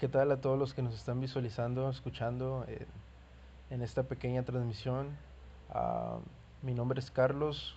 ¿Qué 0.00 0.08
tal 0.08 0.32
a 0.32 0.40
todos 0.40 0.58
los 0.58 0.72
que 0.72 0.80
nos 0.80 0.94
están 0.94 1.20
visualizando, 1.20 1.90
escuchando 1.90 2.64
eh, 2.68 2.86
en 3.68 3.82
esta 3.82 4.04
pequeña 4.04 4.42
transmisión? 4.44 5.08
Uh, 5.74 6.20
mi 6.62 6.72
nombre 6.72 7.00
es 7.00 7.10
Carlos, 7.10 7.76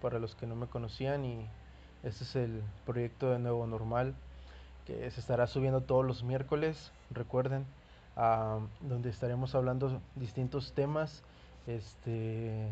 para 0.00 0.20
los 0.20 0.36
que 0.36 0.46
no 0.46 0.54
me 0.54 0.68
conocían, 0.68 1.24
y 1.24 1.48
este 2.04 2.22
es 2.22 2.36
el 2.36 2.62
proyecto 2.86 3.28
de 3.30 3.40
Nuevo 3.40 3.66
Normal 3.66 4.14
que 4.86 5.10
se 5.10 5.18
estará 5.18 5.48
subiendo 5.48 5.80
todos 5.80 6.06
los 6.06 6.22
miércoles, 6.22 6.92
recuerden, 7.10 7.66
uh, 8.16 8.60
donde 8.86 9.10
estaremos 9.10 9.56
hablando 9.56 10.00
distintos 10.14 10.74
temas 10.74 11.24
este, 11.66 12.68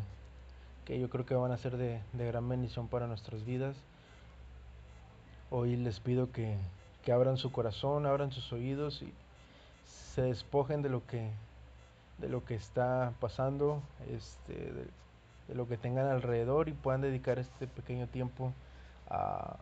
que 0.84 1.00
yo 1.00 1.10
creo 1.10 1.26
que 1.26 1.34
van 1.34 1.50
a 1.50 1.56
ser 1.56 1.76
de 1.76 2.00
gran 2.12 2.48
bendición 2.48 2.86
para 2.86 3.08
nuestras 3.08 3.44
vidas. 3.44 3.74
Hoy 5.50 5.74
les 5.74 5.98
pido 5.98 6.30
que, 6.30 6.56
que 7.04 7.12
abran 7.12 7.36
su 7.36 7.52
corazón, 7.52 8.06
abran 8.06 8.30
sus 8.32 8.52
oídos 8.52 9.02
y 9.02 9.12
se 9.84 10.22
despojen 10.22 10.82
de 10.82 10.88
lo 10.88 11.06
que 11.06 11.30
de 12.18 12.28
lo 12.28 12.44
que 12.44 12.54
está 12.54 13.12
pasando, 13.20 13.82
este, 14.08 14.52
de, 14.52 15.54
lo 15.54 15.66
que 15.66 15.76
tengan 15.76 16.06
alrededor 16.06 16.68
y 16.68 16.72
puedan 16.72 17.00
dedicar 17.00 17.38
este 17.38 17.66
pequeño 17.66 18.06
tiempo 18.06 18.52
a, 19.10 19.56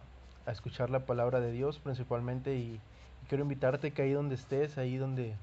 escuchar 0.47 0.91
la 0.91 1.01
palabra 1.01 1.41
de 1.41 1.53
Dios 1.53 1.79
principalmente. 1.79 2.57
Y, 2.57 2.81
quiero 3.29 3.45
invitarte 3.45 3.93
que 3.93 4.03
ahí 4.03 4.13
donde 4.13 4.35
estés, 4.35 4.77
ahí 4.77 4.97
donde, 4.97 5.37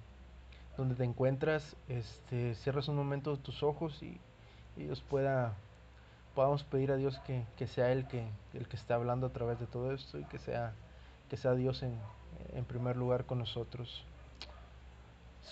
donde 0.76 0.96
te 0.96 1.06
encuentras, 1.06 1.76
este, 1.88 2.54
cierres 2.56 2.90
un 2.90 2.98
momento 2.98 3.38
tus 3.38 3.64
ojos 3.64 4.04
y, 4.04 4.20
y 4.76 4.84
Dios 4.84 5.02
pueda 5.02 5.54
podamos 6.36 6.64
pedir 6.64 6.92
a 6.92 6.98
Dios 6.98 7.20
que, 7.26 7.46
que, 7.58 7.66
sea 7.66 7.92
Él 7.92 8.08
que, 8.08 8.28
el 8.54 8.68
que 8.68 8.76
esté 8.76 8.94
hablando 8.94 9.26
a 9.26 9.32
través 9.32 9.60
de 9.60 9.66
todo 9.66 9.92
esto 9.92 10.20
y 10.20 10.24
que 10.26 10.38
sea, 10.38 10.72
que 11.30 11.38
sea 11.38 11.54
Dios 11.54 11.84
en, 11.84 11.98
en 12.54 12.66
primer 12.66 12.96
lugar 12.96 13.26
con 13.26 13.40
nosotros. 13.40 14.04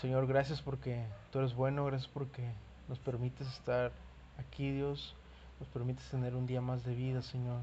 Señor, 0.01 0.27
gracias 0.27 0.61
porque 0.61 1.05
tú 1.31 1.39
eres 1.39 1.55
bueno, 1.55 1.85
gracias 1.85 2.09
porque 2.13 2.49
nos 2.87 2.99
permites 2.99 3.47
estar 3.47 3.91
aquí, 4.37 4.71
Dios, 4.71 5.15
nos 5.59 5.69
permites 5.69 6.07
tener 6.09 6.35
un 6.35 6.45
día 6.45 6.61
más 6.61 6.83
de 6.83 6.93
vida, 6.93 7.21
Señor. 7.21 7.61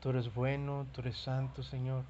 Tú 0.00 0.10
eres 0.10 0.32
bueno, 0.32 0.86
tú 0.92 1.00
eres 1.00 1.18
santo, 1.18 1.62
Señor, 1.62 2.04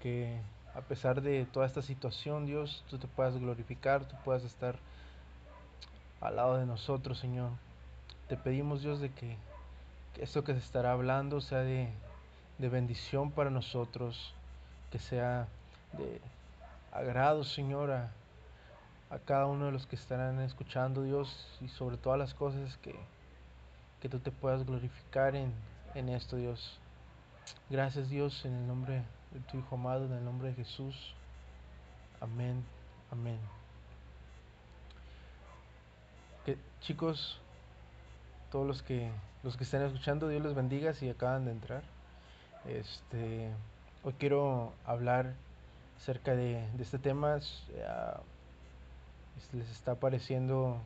que 0.00 0.40
a 0.74 0.80
pesar 0.80 1.22
de 1.22 1.44
toda 1.46 1.66
esta 1.66 1.82
situación, 1.82 2.46
Dios, 2.46 2.84
tú 2.90 2.98
te 2.98 3.06
puedas 3.06 3.38
glorificar, 3.38 4.04
tú 4.04 4.16
puedas 4.24 4.42
estar 4.42 4.76
al 6.20 6.36
lado 6.36 6.56
de 6.56 6.66
nosotros, 6.66 7.18
Señor 7.18 7.50
te 8.32 8.38
pedimos 8.38 8.80
Dios 8.80 8.98
de 8.98 9.10
que, 9.10 9.36
que 10.14 10.22
esto 10.22 10.42
que 10.42 10.54
se 10.54 10.60
estará 10.60 10.92
hablando 10.92 11.42
sea 11.42 11.58
de, 11.58 11.90
de, 12.62 12.68
bendición 12.68 13.30
para 13.30 13.50
nosotros, 13.50 14.34
que 14.90 14.98
sea 14.98 15.48
de 15.92 16.20
agrado 16.92 17.44
Señor 17.44 17.90
a, 17.90 18.10
cada 19.26 19.46
uno 19.46 19.66
de 19.66 19.72
los 19.72 19.86
que 19.86 19.96
estarán 19.96 20.40
escuchando 20.40 21.02
Dios 21.02 21.58
y 21.60 21.68
sobre 21.68 21.98
todas 21.98 22.18
las 22.18 22.32
cosas 22.32 22.78
que, 22.78 22.94
que 24.00 24.08
tú 24.08 24.20
te 24.20 24.30
puedas 24.30 24.64
glorificar 24.64 25.36
en, 25.36 25.52
en 25.94 26.08
esto 26.08 26.36
Dios. 26.36 26.78
Gracias 27.68 28.08
Dios 28.08 28.44
en 28.46 28.54
el 28.54 28.66
nombre 28.66 29.02
de 29.32 29.40
tu 29.50 29.58
Hijo 29.58 29.74
amado, 29.74 30.06
en 30.06 30.12
el 30.12 30.24
nombre 30.24 30.48
de 30.48 30.54
Jesús. 30.54 31.14
Amén, 32.20 32.64
amén. 33.10 33.38
Que, 36.46 36.56
chicos, 36.80 37.38
todos 38.50 38.66
los 38.66 38.82
que 38.82 39.10
los 39.42 39.56
que 39.56 39.64
estén 39.64 39.82
escuchando, 39.82 40.28
Dios 40.28 40.42
les 40.42 40.54
bendiga 40.54 40.94
si 40.94 41.08
acaban 41.08 41.44
de 41.44 41.50
entrar. 41.50 41.82
Este, 42.66 43.50
hoy 44.04 44.12
quiero 44.18 44.72
hablar 44.84 45.34
acerca 45.96 46.34
de, 46.34 46.66
de 46.74 46.82
este 46.82 46.98
tema. 46.98 47.36
Uh, 47.36 48.20
les 49.56 49.70
está 49.70 49.92
apareciendo 49.92 50.78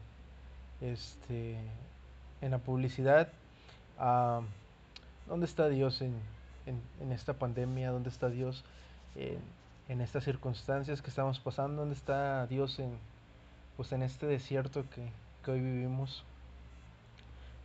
este, 0.81 1.59
en 2.41 2.51
la 2.51 2.59
publicidad. 2.59 3.29
Uh, 3.99 4.43
¿Dónde 5.29 5.47
está 5.47 5.69
Dios 5.69 6.01
en, 6.03 6.15
en, 6.67 6.81
en, 7.01 7.13
esta 7.13 7.35
pandemia? 7.35 7.91
¿Dónde 7.91 8.09
está 8.09 8.29
Dios 8.29 8.65
en, 9.15 9.39
en, 9.89 10.01
estas 10.01 10.25
circunstancias 10.25 11.03
que 11.03 11.11
estamos 11.11 11.41
pasando? 11.41 11.83
¿Dónde 11.83 11.97
está 11.97 12.47
Dios 12.47 12.79
en, 12.79 12.97
pues 13.77 13.93
en 13.93 14.03
este 14.03 14.27
desierto 14.27 14.85
que, 14.91 15.11
que 15.45 15.51
hoy 15.51 15.61
vivimos? 15.61 16.25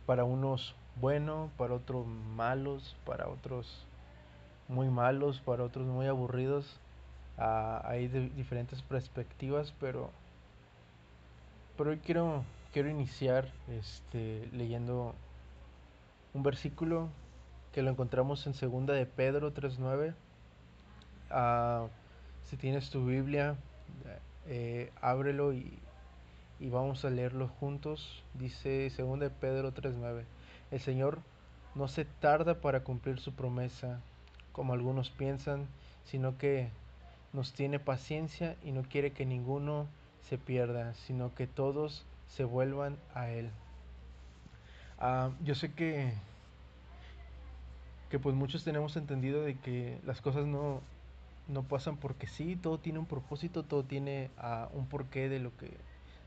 para 0.06 0.24
unos 0.24 0.74
bueno, 0.96 1.50
para 1.56 1.74
otros 1.74 2.06
malos, 2.06 2.96
para 3.06 3.28
otros 3.28 3.86
muy 4.68 4.88
malos, 4.88 5.40
para 5.40 5.64
otros 5.64 5.86
muy 5.86 6.06
aburridos. 6.06 6.80
Uh, 7.38 7.84
hay 7.84 8.08
de 8.08 8.28
diferentes 8.30 8.82
perspectivas, 8.82 9.74
pero 9.80 10.10
pero 11.76 11.90
hoy 11.90 11.98
quiero 11.98 12.44
quiero 12.72 12.88
iniciar 12.90 13.48
este 13.68 14.48
leyendo 14.52 15.14
un 16.34 16.42
versículo 16.42 17.08
que 17.72 17.82
lo 17.82 17.90
encontramos 17.90 18.46
en 18.46 18.54
segunda 18.54 18.94
de 18.94 19.06
Pedro 19.06 19.52
3:9. 19.52 20.14
Uh, 21.30 21.88
si 22.44 22.56
tienes 22.56 22.90
tu 22.90 23.06
Biblia, 23.06 23.56
eh, 24.46 24.92
ábrelo 25.00 25.52
y 25.54 25.78
y 26.62 26.70
vamos 26.70 27.04
a 27.04 27.10
leerlo 27.10 27.48
juntos. 27.48 28.22
Dice 28.34 28.88
2 28.96 29.18
de 29.18 29.30
Pedro 29.30 29.72
3:9. 29.72 30.24
El 30.70 30.80
Señor 30.80 31.18
no 31.74 31.88
se 31.88 32.04
tarda 32.04 32.60
para 32.60 32.84
cumplir 32.84 33.18
su 33.18 33.34
promesa, 33.34 34.00
como 34.52 34.72
algunos 34.72 35.10
piensan, 35.10 35.66
sino 36.04 36.38
que 36.38 36.70
nos 37.32 37.52
tiene 37.52 37.78
paciencia 37.78 38.56
y 38.62 38.72
no 38.72 38.82
quiere 38.82 39.12
que 39.12 39.24
ninguno 39.24 39.86
se 40.22 40.38
pierda, 40.38 40.94
sino 40.94 41.34
que 41.34 41.46
todos 41.46 42.04
se 42.28 42.44
vuelvan 42.44 42.96
a 43.14 43.30
Él. 43.30 43.50
Uh, 45.00 45.32
yo 45.44 45.54
sé 45.54 45.72
que 45.72 46.12
que 48.12 48.18
pues 48.18 48.34
muchos 48.34 48.62
tenemos 48.62 48.96
entendido 48.96 49.42
de 49.42 49.56
que 49.56 49.98
las 50.04 50.20
cosas 50.20 50.44
no, 50.44 50.82
no 51.48 51.62
pasan 51.62 51.96
porque 51.96 52.26
sí, 52.26 52.56
todo 52.56 52.78
tiene 52.78 52.98
un 52.98 53.06
propósito, 53.06 53.62
todo 53.62 53.84
tiene 53.84 54.28
uh, 54.36 54.76
un 54.76 54.86
porqué 54.86 55.30
de 55.30 55.38
lo 55.38 55.56
que 55.56 55.70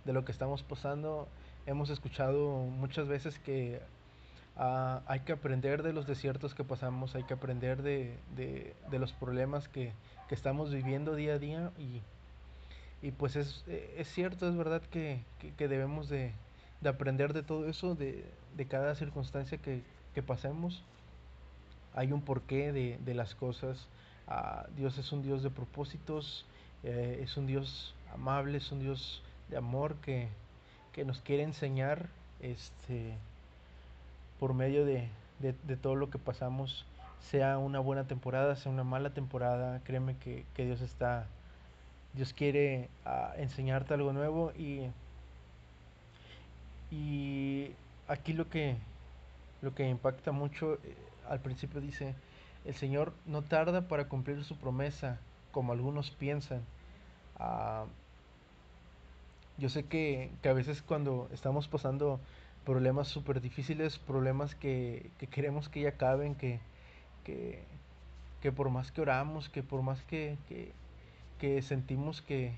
de 0.03 0.13
lo 0.13 0.25
que 0.25 0.31
estamos 0.31 0.63
pasando. 0.63 1.27
Hemos 1.67 1.91
escuchado 1.91 2.57
muchas 2.61 3.07
veces 3.07 3.37
que 3.37 3.81
uh, 4.57 5.01
hay 5.07 5.21
que 5.21 5.33
aprender 5.33 5.83
de 5.83 5.93
los 5.93 6.07
desiertos 6.07 6.55
que 6.55 6.63
pasamos, 6.63 7.15
hay 7.15 7.23
que 7.23 7.33
aprender 7.33 7.81
de, 7.81 8.17
de, 8.35 8.99
los 8.99 9.13
problemas 9.13 9.67
que, 9.67 9.93
que, 10.27 10.35
estamos 10.35 10.73
viviendo 10.73 11.15
día 11.15 11.33
a 11.33 11.39
día 11.39 11.71
y, 11.77 12.01
y 13.05 13.11
pues 13.11 13.35
es, 13.35 13.63
es, 13.67 14.07
cierto, 14.09 14.47
es 14.49 14.55
verdad 14.55 14.81
que, 14.81 15.21
que, 15.57 15.67
debemos 15.67 16.09
de, 16.09 16.31
de, 16.81 16.89
aprender 16.89 17.33
de 17.33 17.43
todo 17.43 17.67
eso, 17.67 17.95
de, 17.95 18.25
cada 18.69 18.95
circunstancia 18.95 19.57
que, 19.57 19.83
pasemos. 20.25 20.81
Hay 21.93 22.13
un 22.13 22.21
porqué 22.21 22.71
de, 22.71 23.13
las 23.13 23.35
cosas. 23.35 23.87
Uh, 24.27 24.65
Dios 24.75 24.97
es 24.97 25.11
un 25.11 25.21
Dios 25.21 25.43
de 25.43 25.49
propósitos, 25.49 26.45
eh, 26.83 27.19
es 27.21 27.37
un 27.37 27.45
Dios 27.45 27.93
amable, 28.13 28.57
es 28.57 28.71
un 28.71 28.79
Dios 28.79 29.21
de 29.49 29.57
amor 29.57 29.95
que, 29.95 30.29
que 30.93 31.03
nos 31.03 31.21
quiere 31.21 31.43
enseñar 31.43 32.07
este, 32.39 33.17
por 34.39 34.53
medio 34.53 34.85
de, 34.85 35.09
de, 35.39 35.53
de, 35.63 35.77
todo 35.77 35.95
lo 35.95 36.09
que 36.09 36.17
pasamos, 36.17 36.85
sea 37.19 37.57
una 37.57 37.79
buena 37.79 38.05
temporada, 38.05 38.55
sea 38.55 38.71
una 38.71 38.83
mala 38.83 39.11
temporada, 39.11 39.81
créeme 39.83 40.17
que, 40.17 40.45
que 40.53 40.65
Dios 40.65 40.81
está, 40.81 41.27
Dios 42.13 42.33
quiere 42.33 42.89
uh, 43.05 43.39
enseñarte 43.39 43.93
algo 43.93 44.13
nuevo 44.13 44.51
y, 44.57 44.89
y 46.91 47.71
aquí 48.07 48.33
lo 48.33 48.49
que, 48.49 48.75
lo 49.61 49.73
que 49.73 49.87
impacta 49.89 50.31
mucho, 50.31 50.75
eh, 50.75 50.95
al 51.29 51.39
principio 51.39 51.81
dice, 51.81 52.15
el 52.65 52.75
Señor 52.75 53.13
no 53.25 53.41
tarda 53.41 53.87
para 53.87 54.07
cumplir 54.07 54.43
su 54.43 54.57
promesa, 54.57 55.19
como 55.51 55.71
algunos 55.71 56.11
piensan. 56.11 56.61
Uh, 57.39 57.87
yo 59.57 59.69
sé 59.69 59.85
que, 59.85 60.31
que, 60.41 60.49
a 60.49 60.53
veces 60.53 60.81
cuando 60.81 61.29
estamos 61.31 61.67
pasando 61.67 62.19
problemas 62.65 63.07
súper 63.07 63.41
difíciles, 63.41 63.99
problemas 63.99 64.55
que, 64.55 65.09
que, 65.19 65.27
queremos 65.27 65.69
que 65.69 65.81
ya 65.81 65.89
acaben, 65.89 66.35
que, 66.35 66.59
que, 67.23 67.63
que, 68.41 68.51
por 68.51 68.69
más 68.69 68.91
que 68.91 69.01
oramos, 69.01 69.49
que 69.49 69.63
por 69.63 69.81
más 69.81 70.01
que, 70.03 70.37
que 71.39 71.61
sentimos 71.61 72.21
que, 72.21 72.53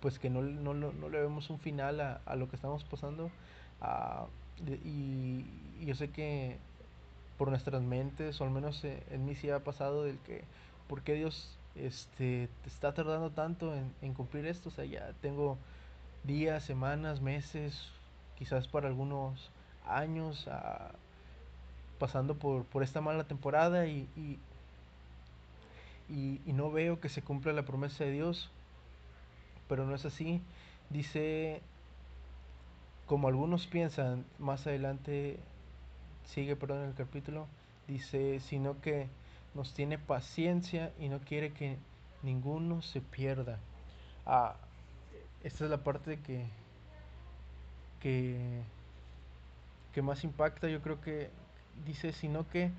pues 0.00 0.18
que 0.18 0.30
no, 0.30 0.42
no, 0.42 0.74
no, 0.74 1.08
le 1.08 1.20
vemos 1.20 1.50
un 1.50 1.58
final 1.58 2.00
a, 2.00 2.20
a 2.24 2.36
lo 2.36 2.48
que 2.48 2.56
estamos 2.56 2.84
pasando, 2.84 3.26
uh, 3.82 4.26
y, 4.84 5.44
y, 5.80 5.84
yo 5.84 5.94
sé 5.94 6.10
que 6.10 6.56
por 7.36 7.48
nuestras 7.48 7.82
mentes, 7.82 8.40
o 8.40 8.44
al 8.44 8.50
menos 8.50 8.84
en 8.84 9.24
mí 9.24 9.34
sí 9.34 9.50
ha 9.50 9.60
pasado, 9.60 10.04
del 10.04 10.18
que, 10.18 10.44
¿por 10.88 11.02
qué 11.02 11.14
Dios 11.14 11.56
este, 11.74 12.48
te 12.62 12.68
está 12.68 12.92
tardando 12.94 13.30
tanto 13.30 13.74
en, 13.74 13.92
en, 14.02 14.14
cumplir 14.14 14.46
esto, 14.46 14.68
o 14.68 14.72
sea, 14.72 14.84
ya 14.84 15.12
tengo 15.20 15.58
días, 16.24 16.64
semanas, 16.64 17.20
meses, 17.20 17.90
quizás 18.40 18.66
para 18.66 18.88
algunos 18.88 19.50
años 19.86 20.46
uh, 20.46 20.96
pasando 21.98 22.36
por, 22.36 22.64
por, 22.64 22.82
esta 22.82 23.02
mala 23.02 23.24
temporada 23.24 23.86
y, 23.86 24.08
y, 24.16 24.38
y, 26.08 26.40
y 26.46 26.52
no 26.54 26.72
veo 26.72 27.00
que 27.00 27.10
se 27.10 27.20
cumpla 27.20 27.52
la 27.52 27.66
promesa 27.66 28.04
de 28.04 28.12
Dios, 28.12 28.50
pero 29.68 29.84
no 29.84 29.94
es 29.94 30.06
así. 30.06 30.40
Dice, 30.88 31.60
como 33.04 33.28
algunos 33.28 33.66
piensan, 33.66 34.24
más 34.38 34.66
adelante 34.66 35.38
sigue, 36.24 36.56
perdón, 36.56 36.88
el 36.88 36.94
capítulo, 36.94 37.46
dice, 37.88 38.40
sino 38.40 38.80
que 38.80 39.06
nos 39.52 39.74
tiene 39.74 39.98
paciencia 39.98 40.94
y 40.98 41.10
no 41.10 41.18
quiere 41.18 41.52
que 41.52 41.76
ninguno 42.22 42.80
se 42.80 43.02
pierda. 43.02 43.58
Ah, 44.24 44.54
esta 45.44 45.64
es 45.64 45.70
la 45.70 45.84
parte 45.84 46.20
que, 46.20 46.46
que, 48.00 48.38
que 49.92 50.02
más 50.02 50.24
impacta, 50.24 50.68
yo 50.68 50.82
creo 50.82 51.00
que 51.00 51.30
dice, 51.86 52.12
sino 52.12 52.48
que 52.48 52.70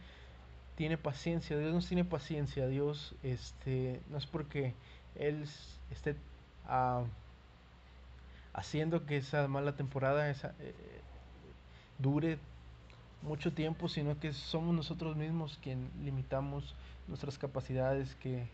tiene 0.75 0.97
paciencia, 0.97 1.57
Dios 1.57 1.73
nos 1.73 1.87
tiene 1.87 2.05
paciencia, 2.05 2.67
Dios 2.67 3.13
este, 3.23 4.01
no 4.09 4.17
es 4.17 4.25
porque 4.25 4.73
Él 5.15 5.45
esté 5.91 6.15
uh, 6.67 7.05
haciendo 8.53 9.05
que 9.05 9.17
esa 9.17 9.47
mala 9.47 9.75
temporada 9.75 10.29
esa, 10.29 10.53
eh, 10.59 10.73
dure 11.99 12.39
mucho 13.21 13.53
tiempo, 13.53 13.89
sino 13.89 14.19
que 14.19 14.33
somos 14.33 14.75
nosotros 14.75 15.15
mismos 15.15 15.59
quien 15.61 15.89
limitamos 16.03 16.75
nuestras 17.07 17.37
capacidades, 17.37 18.15
que, 18.15 18.47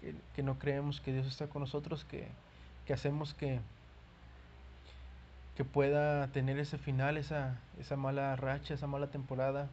que, 0.00 0.14
que 0.34 0.42
no 0.42 0.58
creemos 0.58 1.00
que 1.00 1.12
Dios 1.12 1.26
está 1.26 1.46
con 1.46 1.60
nosotros, 1.60 2.04
que, 2.04 2.28
que 2.86 2.92
hacemos 2.92 3.32
que, 3.34 3.60
que 5.60 5.64
pueda 5.66 6.26
tener 6.28 6.58
ese 6.58 6.78
final, 6.78 7.18
esa, 7.18 7.60
esa 7.78 7.94
mala 7.94 8.34
racha, 8.34 8.72
esa 8.72 8.86
mala 8.86 9.08
temporada. 9.08 9.68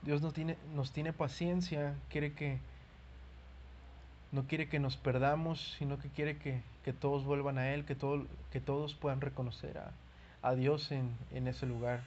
Dios 0.00 0.22
nos 0.22 0.32
tiene, 0.32 0.56
nos 0.74 0.92
tiene 0.92 1.12
paciencia, 1.12 1.94
quiere 2.08 2.32
que 2.32 2.58
no 4.32 4.46
quiere 4.46 4.66
que 4.66 4.78
nos 4.78 4.96
perdamos, 4.96 5.74
sino 5.76 5.98
que 5.98 6.08
quiere 6.08 6.38
que, 6.38 6.62
que 6.86 6.94
todos 6.94 7.22
vuelvan 7.26 7.58
a 7.58 7.74
Él, 7.74 7.84
que, 7.84 7.94
todo, 7.94 8.26
que 8.50 8.62
todos 8.62 8.94
puedan 8.94 9.20
reconocer 9.20 9.76
a, 9.76 9.90
a 10.40 10.54
Dios 10.54 10.90
en, 10.90 11.14
en, 11.34 11.48
ese 11.48 11.66
lugar. 11.66 12.00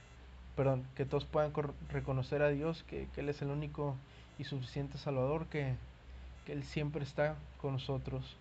Perdón, 0.56 0.84
que 0.96 1.04
todos 1.04 1.26
puedan 1.26 1.52
reconocer 1.88 2.42
a 2.42 2.48
Dios, 2.48 2.82
que, 2.82 3.06
que, 3.14 3.20
Él 3.20 3.28
es 3.28 3.40
el 3.42 3.50
único 3.50 3.94
y 4.40 4.44
suficiente 4.44 4.98
Salvador, 4.98 5.46
que, 5.46 5.76
que 6.46 6.52
Él 6.52 6.64
siempre 6.64 7.04
está 7.04 7.36
con 7.60 7.74
nosotros. 7.74 8.36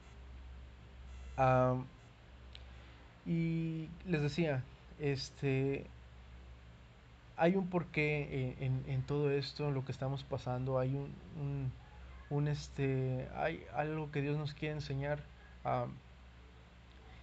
Y 3.29 3.87
les 4.07 4.23
decía, 4.23 4.63
este, 4.99 5.85
hay 7.37 7.55
un 7.55 7.67
porqué 7.67 8.55
en, 8.59 8.83
en, 8.87 9.03
todo 9.03 9.29
esto, 9.29 9.67
en 9.67 9.75
lo 9.75 9.85
que 9.85 9.91
estamos 9.91 10.23
pasando, 10.23 10.79
hay 10.79 10.95
un, 10.95 11.71
un, 12.31 12.47
este, 12.47 13.29
hay 13.35 13.63
algo 13.75 14.11
que 14.11 14.23
Dios 14.23 14.35
nos 14.35 14.55
quiere 14.55 14.73
enseñar. 14.73 15.21
Um, 15.63 15.91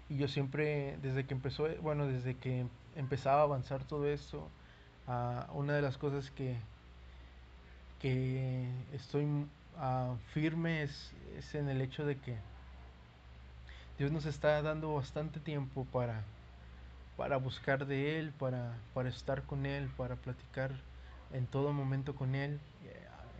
y 0.08 0.18
yo 0.18 0.28
siempre, 0.28 0.96
desde 1.02 1.26
que 1.26 1.34
empezó, 1.34 1.66
bueno, 1.82 2.06
desde 2.06 2.36
que 2.36 2.66
empezaba 2.94 3.40
a 3.40 3.42
avanzar 3.42 3.82
todo 3.82 4.06
esto, 4.06 4.48
uh, 5.08 5.58
una 5.58 5.72
de 5.72 5.82
las 5.82 5.98
cosas 5.98 6.30
que, 6.30 6.56
que 8.00 8.68
estoy 8.92 9.24
uh, 9.24 10.16
firme 10.32 10.84
es, 10.84 11.12
es 11.36 11.52
en 11.56 11.68
el 11.68 11.80
hecho 11.80 12.06
de 12.06 12.16
que 12.16 12.36
Dios 13.98 14.12
nos 14.12 14.26
está 14.26 14.60
dando 14.60 14.94
bastante 14.94 15.40
tiempo 15.40 15.86
para, 15.90 16.22
para 17.16 17.38
buscar 17.38 17.86
de 17.86 18.18
Él, 18.18 18.30
para, 18.38 18.74
para 18.92 19.08
estar 19.08 19.44
con 19.44 19.64
Él, 19.64 19.88
para 19.96 20.16
platicar 20.16 20.70
en 21.32 21.46
todo 21.46 21.72
momento 21.72 22.14
con 22.14 22.34
Él. 22.34 22.60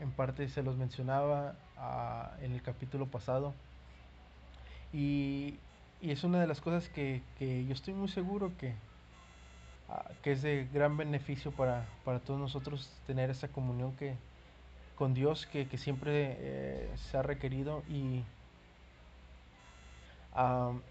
En 0.01 0.11
parte 0.13 0.49
se 0.49 0.63
los 0.63 0.77
mencionaba 0.77 1.55
uh, 1.77 2.43
en 2.43 2.53
el 2.53 2.63
capítulo 2.63 3.07
pasado. 3.07 3.55
Y, 4.95 5.59
y, 6.01 6.11
es 6.11 6.25
una 6.25 6.41
de 6.41 6.47
las 6.47 6.63
cosas 6.63 6.89
que, 6.89 7.23
que 7.39 7.67
yo 7.67 7.75
estoy 7.75 7.93
muy 7.93 8.09
seguro 8.09 8.53
que, 8.59 8.71
uh, 9.91 10.15
que 10.23 10.33
es 10.33 10.41
de 10.41 10.69
gran 10.73 10.97
beneficio 10.97 11.51
para, 11.51 11.85
para, 12.03 12.19
todos 12.21 12.41
nosotros 12.41 12.91
tener 13.07 13.29
esa 13.29 13.49
comunión 13.49 13.95
que, 13.97 14.15
con 14.97 15.13
Dios 15.13 15.45
que, 15.45 15.69
que 15.69 15.77
siempre 15.77 16.37
eh, 16.39 16.91
se 16.97 17.19
ha 17.19 17.23
requerido 17.23 17.83
y 17.91 18.23
Um, 20.37 20.83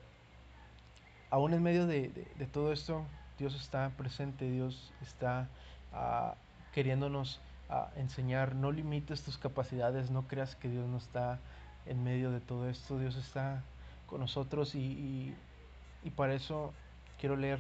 aún 1.30 1.54
en 1.54 1.62
medio 1.62 1.86
de, 1.86 2.10
de, 2.10 2.46
todo 2.48 2.74
esto, 2.74 3.06
Dios 3.38 3.54
está 3.56 3.92
presente, 3.92 4.50
Dios 4.50 4.92
está 5.02 5.48
uh, 5.94 6.34
queriéndonos 6.74 7.40
uh, 7.70 8.00
enseñar. 8.00 8.56
No 8.56 8.72
limites 8.72 9.22
tus 9.22 9.38
capacidades, 9.38 10.10
no 10.10 10.28
creas 10.28 10.56
que 10.56 10.68
Dios 10.68 10.88
no 10.88 10.98
está 10.98 11.40
en 11.86 12.04
medio 12.04 12.32
de 12.32 12.40
todo 12.40 12.68
esto. 12.70 12.98
Dios 12.98 13.16
está 13.18 13.62
con 14.08 14.20
nosotros 14.20 14.74
y, 14.74 15.36
y, 16.04 16.10
para 16.12 16.34
eso 16.34 16.74
quiero 17.20 17.36
leer 17.36 17.60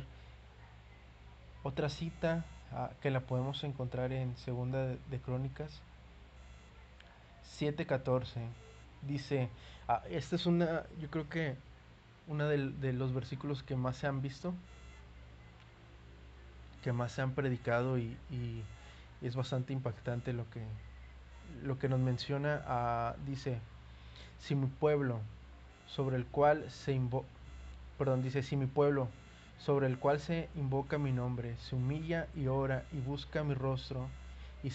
otra 1.63 1.89
cita 1.89 2.45
uh, 2.71 2.87
que 3.01 3.11
la 3.11 3.19
podemos 3.19 3.63
encontrar 3.63 4.11
en 4.11 4.35
Segunda 4.37 4.87
de, 4.87 4.97
de 5.09 5.19
Crónicas 5.19 5.81
7:14. 7.59 8.39
Dice, 9.03 9.49
esta 10.09 10.35
es 10.35 10.47
una, 10.47 10.83
yo 10.99 11.11
creo 11.11 11.29
que 11.29 11.55
uno 12.27 12.47
de, 12.47 12.93
los 12.93 13.13
versículos 13.13 13.63
que 13.63 13.75
más 13.75 13.97
se 13.97 14.07
han 14.07 14.21
visto, 14.21 14.53
que 16.83 16.93
más 16.93 17.11
se 17.11 17.21
han 17.21 17.31
predicado 17.31 17.97
y, 17.97 18.17
es 19.21 19.35
bastante 19.35 19.73
impactante 19.73 20.33
lo 20.33 20.47
que, 20.51 20.61
lo 21.63 21.79
que 21.79 21.89
nos 21.89 21.99
menciona. 21.99 23.15
Dice, 23.25 23.59
si 24.39 24.55
mi 24.55 24.67
pueblo 24.67 25.19
sobre 25.87 26.17
el 26.17 26.25
cual 26.25 26.69
se 26.69 26.93
invoca, 26.93 27.27
perdón, 27.97 28.21
dice, 28.21 28.43
si 28.43 28.55
mi 28.55 28.67
pueblo 28.67 29.07
sobre 29.57 29.87
el 29.87 29.97
cual 29.97 30.19
se 30.19 30.49
invoca 30.55 30.97
mi 30.97 31.13
nombre 31.13 31.55
se 31.57 31.75
humilla 31.75 32.27
y 32.35 32.47
ora 32.47 32.83
y 32.91 32.99
busca 32.99 33.41
mi 33.43 33.53
rostro 33.53 34.09
y 34.63 34.69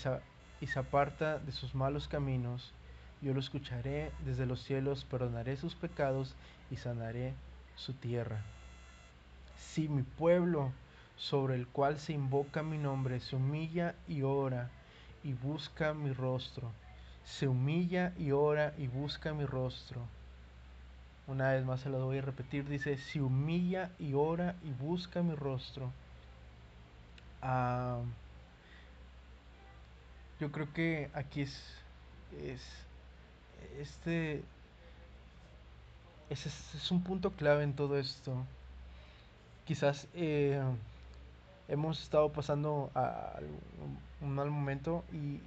y 0.61 0.67
se 0.67 0.79
aparta 0.79 1.38
de 1.38 1.53
sus 1.53 1.75
malos 1.75 2.06
caminos, 2.06 2.73
yo 3.22 3.34
lo 3.34 3.40
escucharé 3.40 4.12
desde 4.25 4.46
los 4.46 4.62
cielos, 4.62 5.05
perdonaré 5.05 5.56
sus 5.56 5.75
pecados 5.75 6.34
y 6.70 6.76
sanaré 6.76 7.34
su 7.76 7.93
tierra. 7.93 8.40
Si 9.56 9.88
mi 9.88 10.02
pueblo 10.02 10.72
sobre 11.17 11.55
el 11.55 11.67
cual 11.67 12.00
se 12.00 12.14
invoca 12.14 12.62
mi 12.62 12.78
nombre 12.78 13.20
se 13.20 13.37
humilla 13.37 13.94
y 14.08 14.22
ora 14.22 14.70
y 15.22 15.34
busca 15.34 15.93
mi 15.93 16.12
rostro, 16.12 16.72
se 17.25 17.46
humilla 17.46 18.14
y 18.19 18.32
ora 18.32 18.72
y 18.78 18.87
busca 18.87 19.34
mi 19.34 19.44
rostro. 19.44 20.00
Una 21.27 21.53
vez 21.53 21.65
más 21.65 21.81
se 21.81 21.91
lo 21.91 22.05
voy 22.05 22.19
a 22.19 22.22
repetir, 22.22 22.67
dice, 22.67 22.96
se 22.96 23.20
humilla 23.20 23.91
y 23.98 24.15
ora 24.15 24.56
y 24.65 24.72
busca 24.72 25.22
mi 25.22 25.34
rostro. 25.34 25.93
Uh, 27.43 28.03
yo 30.41 30.50
creo 30.50 30.72
que 30.72 31.10
aquí 31.12 31.43
es, 31.43 31.62
es 32.43 32.62
este 33.81 34.43
ese 36.31 36.48
es, 36.48 36.90
un 36.93 37.02
punto 37.02 37.32
clave 37.32 37.64
en 37.64 37.74
todo 37.74 37.98
esto. 37.98 38.34
Quizás 39.64 40.06
eh, 40.14 40.62
hemos 41.69 42.00
estado 42.00 42.31
pasando 42.32 42.90
a, 42.94 43.34
un 44.20 44.34
mal 44.34 44.50
momento 44.50 45.05
y 45.12 45.40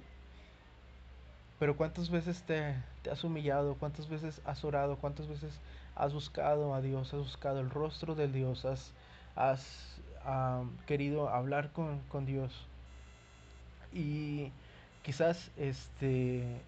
pero 1.58 1.76
cuántas 1.76 2.10
veces 2.10 2.42
te, 2.42 2.74
has 3.10 3.24
humillado, 3.24 3.76
cuántas 3.76 4.08
veces 4.08 4.42
has 4.44 4.62
orado, 4.64 4.96
cuántas 4.96 5.26
veces 5.26 5.58
has 5.94 6.12
buscado 6.12 6.74
a 6.74 6.82
Dios, 6.82 7.14
has 7.14 7.20
buscado 7.20 7.60
el 7.60 7.70
rostro 7.70 8.14
de 8.14 8.28
Dios, 8.28 8.66
has, 8.66 8.92
has 9.36 9.98
querido 10.86 11.30
hablar 11.30 11.70
con, 11.72 12.00
con 12.10 12.26
Dios. 12.26 12.52
Y 13.94 14.50
quizás 15.02 15.50
este 15.56 16.60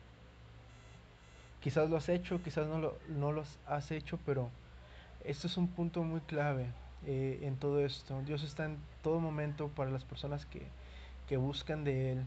Quizás 1.66 1.90
lo 1.90 1.96
has 1.96 2.08
hecho, 2.08 2.40
quizás 2.44 2.68
no 2.68 2.78
lo, 2.78 2.96
no 3.08 3.42
has 3.66 3.90
hecho, 3.90 4.20
pero 4.24 4.50
esto 5.24 5.48
es 5.48 5.56
un 5.56 5.66
punto 5.66 6.04
muy 6.04 6.20
clave 6.20 6.66
eh, 7.04 7.40
en 7.42 7.56
todo 7.56 7.84
esto. 7.84 8.22
Dios 8.24 8.44
está 8.44 8.66
en 8.66 8.76
todo 9.02 9.18
momento 9.18 9.66
para 9.66 9.90
las 9.90 10.04
personas 10.04 10.46
que, 10.46 10.62
que 11.28 11.36
buscan 11.36 11.82
de 11.82 12.12
Él, 12.12 12.24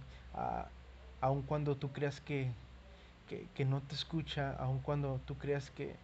aun 1.21 1.41
cuando 1.43 1.77
tú 1.77 1.93
creas 1.93 2.19
que, 2.19 2.51
que, 3.29 3.47
que, 3.55 3.63
no 3.63 3.79
te 3.79 3.95
escucha, 3.95 4.57
aun 4.59 4.79
cuando 4.79 5.21
tú 5.25 5.37
creas 5.37 5.69
que, 5.69 5.95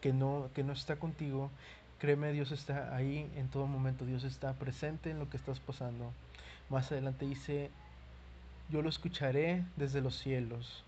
que, 0.00 0.14
no, 0.14 0.48
que 0.54 0.64
no 0.64 0.72
está 0.72 0.96
contigo. 0.96 1.50
Créeme, 1.98 2.32
Dios 2.32 2.50
está 2.50 2.96
ahí 2.96 3.30
en 3.36 3.48
todo 3.48 3.66
momento, 3.66 4.06
Dios 4.06 4.24
está 4.24 4.54
presente 4.54 5.10
en 5.10 5.18
lo 5.18 5.28
que 5.28 5.36
estás 5.36 5.60
pasando. 5.60 6.10
Más 6.70 6.90
adelante 6.92 7.26
dice, 7.26 7.70
yo 8.70 8.80
lo 8.80 8.88
escucharé 8.88 9.66
desde 9.76 10.00
los 10.00 10.16
cielos 10.16 10.82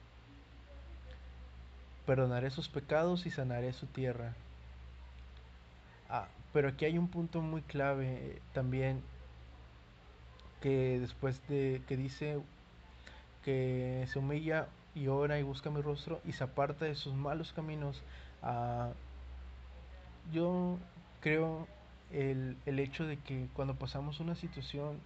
perdonaré 2.07 2.51
sus 2.51 2.69
pecados 2.69 3.27
y 3.27 3.31
sanaré 3.31 3.73
su 3.73 3.87
tierra. 3.87 4.35
Ah, 6.09 6.29
pero 6.53 6.69
aquí 6.69 6.85
hay 6.85 6.99
un 6.99 7.09
punto 7.09 7.41
muy 7.41 7.63
clave 7.63 8.07
eh, 8.07 8.43
también 8.53 9.03
que 10.61 10.99
después 11.01 11.47
de 11.49 11.83
que 11.87 11.97
dice 11.97 12.41
que 13.45 14.07
se 14.11 14.19
humilla 14.19 14.69
y 14.95 15.09
ora 15.09 15.39
y 15.39 15.43
busca 15.43 15.71
mi 15.71 15.83
rostro 15.83 16.21
y 16.25 16.33
se 16.33 16.45
aparta 16.45 16.85
de 16.85 16.95
sus 16.95 17.15
malos 17.15 17.53
caminos. 17.53 18.03
Uh, 18.43 18.93
yo 20.33 20.79
creo 21.21 21.67
el, 22.13 22.57
el 22.65 22.79
hecho 22.79 23.07
de 23.07 23.19
que 23.19 23.49
cuando 23.55 23.75
pasamos 23.75 24.21
una 24.21 24.35
situación 24.35 25.01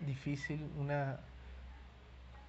difícil, 0.00 0.68
una 0.78 1.18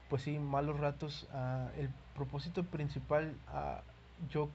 pues 0.09 0.23
sí, 0.23 0.39
malos 0.39 0.79
ratos, 0.79 1.27
uh, 1.33 1.79
el 1.79 1.89
propósito 2.15 2.63
principal, 2.63 3.35
uh, 3.53 3.81
yo, 4.29 4.49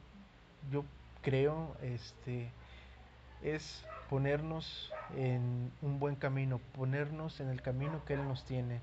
yo 0.71 0.85
creo, 1.23 1.77
este, 1.83 2.51
es 3.43 3.85
ponernos 4.09 4.93
en 5.17 5.71
un 5.83 5.99
buen 5.99 6.17
camino, 6.17 6.61
ponernos 6.75 7.41
en 7.41 7.49
el 7.49 7.63
camino 7.63 8.05
que 8.05 8.15
Él 8.15 8.27
nos 8.27 8.45
tiene, 8.45 8.81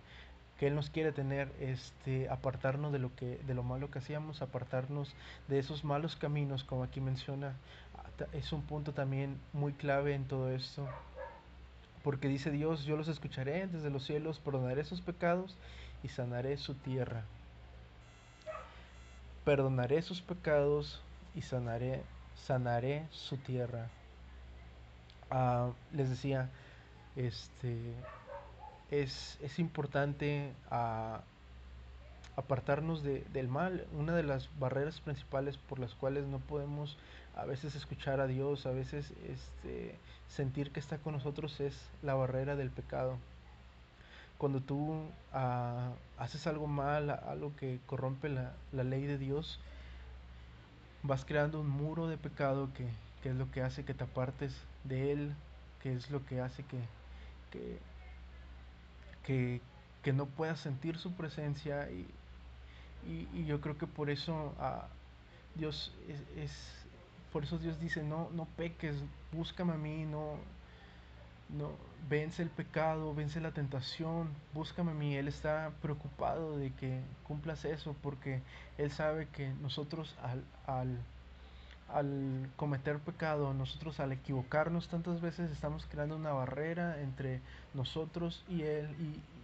que 0.60 0.68
Él 0.68 0.76
nos 0.76 0.90
quiere 0.90 1.12
tener, 1.12 1.52
este, 1.60 2.30
apartarnos 2.30 2.92
de 2.92 3.00
lo 3.00 3.16
que, 3.16 3.40
de 3.46 3.54
lo 3.54 3.64
malo 3.64 3.92
que 3.92 4.00
hacíamos, 4.00 4.42
apartarnos 4.42 5.14
de 5.48 5.60
esos 5.60 5.84
malos 5.84 6.16
caminos, 6.16 6.64
como 6.64 6.84
aquí 6.84 7.02
menciona, 7.02 7.56
es 8.34 8.54
un 8.54 8.62
punto 8.62 8.94
también 8.94 9.38
muy 9.54 9.74
clave 9.74 10.14
en 10.14 10.26
todo 10.26 10.52
esto. 10.52 10.88
Porque 12.04 12.28
dice 12.28 12.52
Dios, 12.52 12.86
yo 12.86 12.98
los 12.98 13.08
escucharé 13.08 13.68
desde 13.68 13.90
los 13.90 14.06
cielos, 14.06 14.40
perdonaré 14.40 14.86
sus 14.86 15.02
pecados 15.02 15.58
y 16.04 16.10
sanaré 16.10 16.56
su 16.58 16.76
tierra. 16.76 17.24
Perdonaré 19.46 20.02
sus 20.02 20.22
pecados 20.22 21.02
y 21.36 21.42
sanaré, 21.44 22.02
sanaré 22.36 23.08
su 23.12 23.38
tierra. 23.38 23.90
Uh, 25.32 25.72
les 25.96 26.10
decía, 26.10 26.50
este, 27.16 27.94
es, 28.90 29.38
es 29.42 29.60
importante 29.60 30.52
uh, 30.72 31.20
apartarnos 32.36 33.04
de, 33.04 33.24
del 33.34 33.48
mal. 33.48 33.86
Una 33.94 34.16
de 34.16 34.24
las 34.24 34.50
barreras 34.60 35.00
principales 35.00 35.58
por 35.58 35.78
las 35.78 35.94
cuales 35.94 36.26
no 36.26 36.40
podemos 36.40 36.98
a 37.36 37.46
veces 37.46 37.76
escuchar 37.76 38.20
a 38.22 38.28
Dios, 38.28 38.66
a 38.66 38.72
veces 38.72 39.14
este, 39.30 39.96
sentir 40.28 40.72
que 40.72 40.80
está 40.80 40.98
con 40.98 41.14
nosotros 41.14 41.60
es 41.60 41.80
la 42.02 42.16
barrera 42.16 42.56
del 42.56 42.72
pecado 42.72 43.18
cuando 44.38 44.60
tú 44.60 44.78
uh, 45.34 45.94
haces 46.18 46.46
algo 46.48 46.68
mal, 46.68 47.10
algo 47.10 47.56
que 47.56 47.80
corrompe 47.86 48.30
la, 48.30 48.54
ley 48.72 49.06
de 49.06 49.18
Dios, 49.18 49.60
vas 51.04 51.26
creando 51.26 51.62
un 51.62 51.70
muro 51.70 52.08
de 52.08 52.18
pecado 52.18 52.70
que, 52.74 52.88
es 53.28 53.36
lo 53.36 53.50
que 53.52 53.62
hace 53.62 53.86
que 53.86 53.94
te 53.94 54.04
apartes 54.04 54.54
de 54.84 55.12
Él, 55.12 55.34
que 55.82 55.94
es 55.94 56.10
lo 56.12 56.26
que 56.26 56.42
hace 56.42 56.64
que, 59.24 59.62
no 60.14 60.28
puedas 60.28 60.60
sentir 60.60 60.98
su 60.98 61.14
presencia. 61.14 61.90
Y, 61.92 62.08
yo 63.46 63.62
creo 63.62 63.78
que 63.78 63.86
por 63.86 64.10
eso 64.10 64.56
uh, 64.60 65.60
Dios 65.60 65.94
es, 66.38 66.52
por 67.32 67.44
eso 67.44 67.60
Dios 67.60 67.80
dice 67.80 68.02
no 68.02 68.30
no 68.34 68.46
peques 68.58 68.96
búscame 69.32 69.74
a 69.74 69.78
mí 69.78 70.06
no 70.06 70.38
no, 71.50 71.72
vence 72.10 72.42
el 72.42 72.50
pecado, 72.50 73.14
vence 73.14 73.40
la 73.40 73.52
tentación, 73.52 74.30
búscame 74.54 74.92
a 74.92 74.96
mí. 74.96 75.16
Él 75.16 75.28
está 75.28 75.72
preocupado 75.82 76.58
de 76.58 76.72
que 76.74 77.02
cumplas 77.24 77.66
eso 77.66 77.96
porque 78.02 78.42
Él 78.78 78.92
sabe 78.92 79.28
que 79.30 79.50
nosotros 79.62 80.16
al, 80.22 80.44
al, 80.66 81.00
al 81.90 82.50
cometer 82.56 83.00
pecado, 83.00 83.54
nosotros 83.54 84.00
al 84.00 84.12
equivocarnos 84.12 84.88
tantas 84.88 85.22
veces 85.22 85.52
estamos 85.52 85.86
creando 85.88 86.16
una 86.16 86.34
barrera 86.34 87.02
entre 87.02 87.42
nosotros 87.74 88.44
y 88.50 88.64
Él 88.64 88.90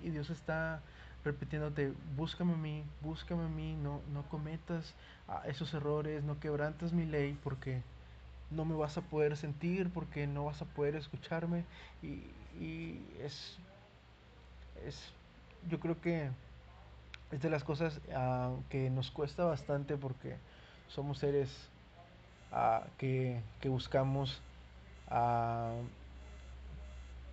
y, 0.03 0.07
y 0.07 0.11
Dios 0.11 0.29
está 0.29 0.81
repitiéndote, 1.23 1.93
búscame 2.17 2.53
a 2.53 2.57
mí, 2.57 2.83
búscame 3.01 3.45
a 3.45 3.47
mí, 3.47 3.75
no, 3.75 4.01
no 4.11 4.23
cometas 4.23 4.93
ah, 5.27 5.43
esos 5.45 5.73
errores, 5.73 6.23
no 6.23 6.39
quebrantes 6.39 6.93
mi 6.93 7.05
ley 7.05 7.37
porque 7.43 7.83
no 8.51 8.65
me 8.65 8.75
vas 8.75 8.97
a 8.97 9.01
poder 9.01 9.37
sentir 9.37 9.89
porque 9.91 10.27
no 10.27 10.45
vas 10.45 10.61
a 10.61 10.65
poder 10.65 10.95
escucharme. 10.95 11.65
Y, 12.03 12.23
y 12.59 13.03
es, 13.23 13.57
es, 14.85 15.13
yo 15.69 15.79
creo 15.79 15.99
que 16.01 16.29
es 17.31 17.41
de 17.41 17.49
las 17.49 17.63
cosas 17.63 17.99
uh, 18.09 18.61
que 18.69 18.89
nos 18.89 19.09
cuesta 19.09 19.45
bastante 19.45 19.97
porque 19.97 20.35
somos 20.89 21.19
seres 21.19 21.49
uh, 22.51 22.85
que, 22.97 23.41
que, 23.61 23.69
buscamos 23.69 24.41
uh, 25.09 25.81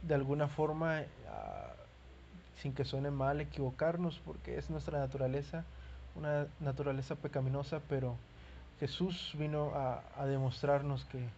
de 0.07 0.15
alguna 0.15 0.47
forma 0.47 1.03
sin 2.63 2.73
que 2.73 2.85
suene 2.85 3.11
mal 3.11 3.41
equivocarnos 3.41 4.21
porque 4.25 4.59
es 4.59 4.71
nuestra 4.71 4.99
naturaleza 4.99 5.65
una 6.15 6.47
naturaleza 6.61 7.15
pecaminosa 7.17 7.81
pero 7.89 8.17
Jesús 8.81 9.35
vino 9.39 9.73
a, 9.75 10.03
a 10.17 10.27
demostrarnos 10.27 11.05
que, 11.07 11.29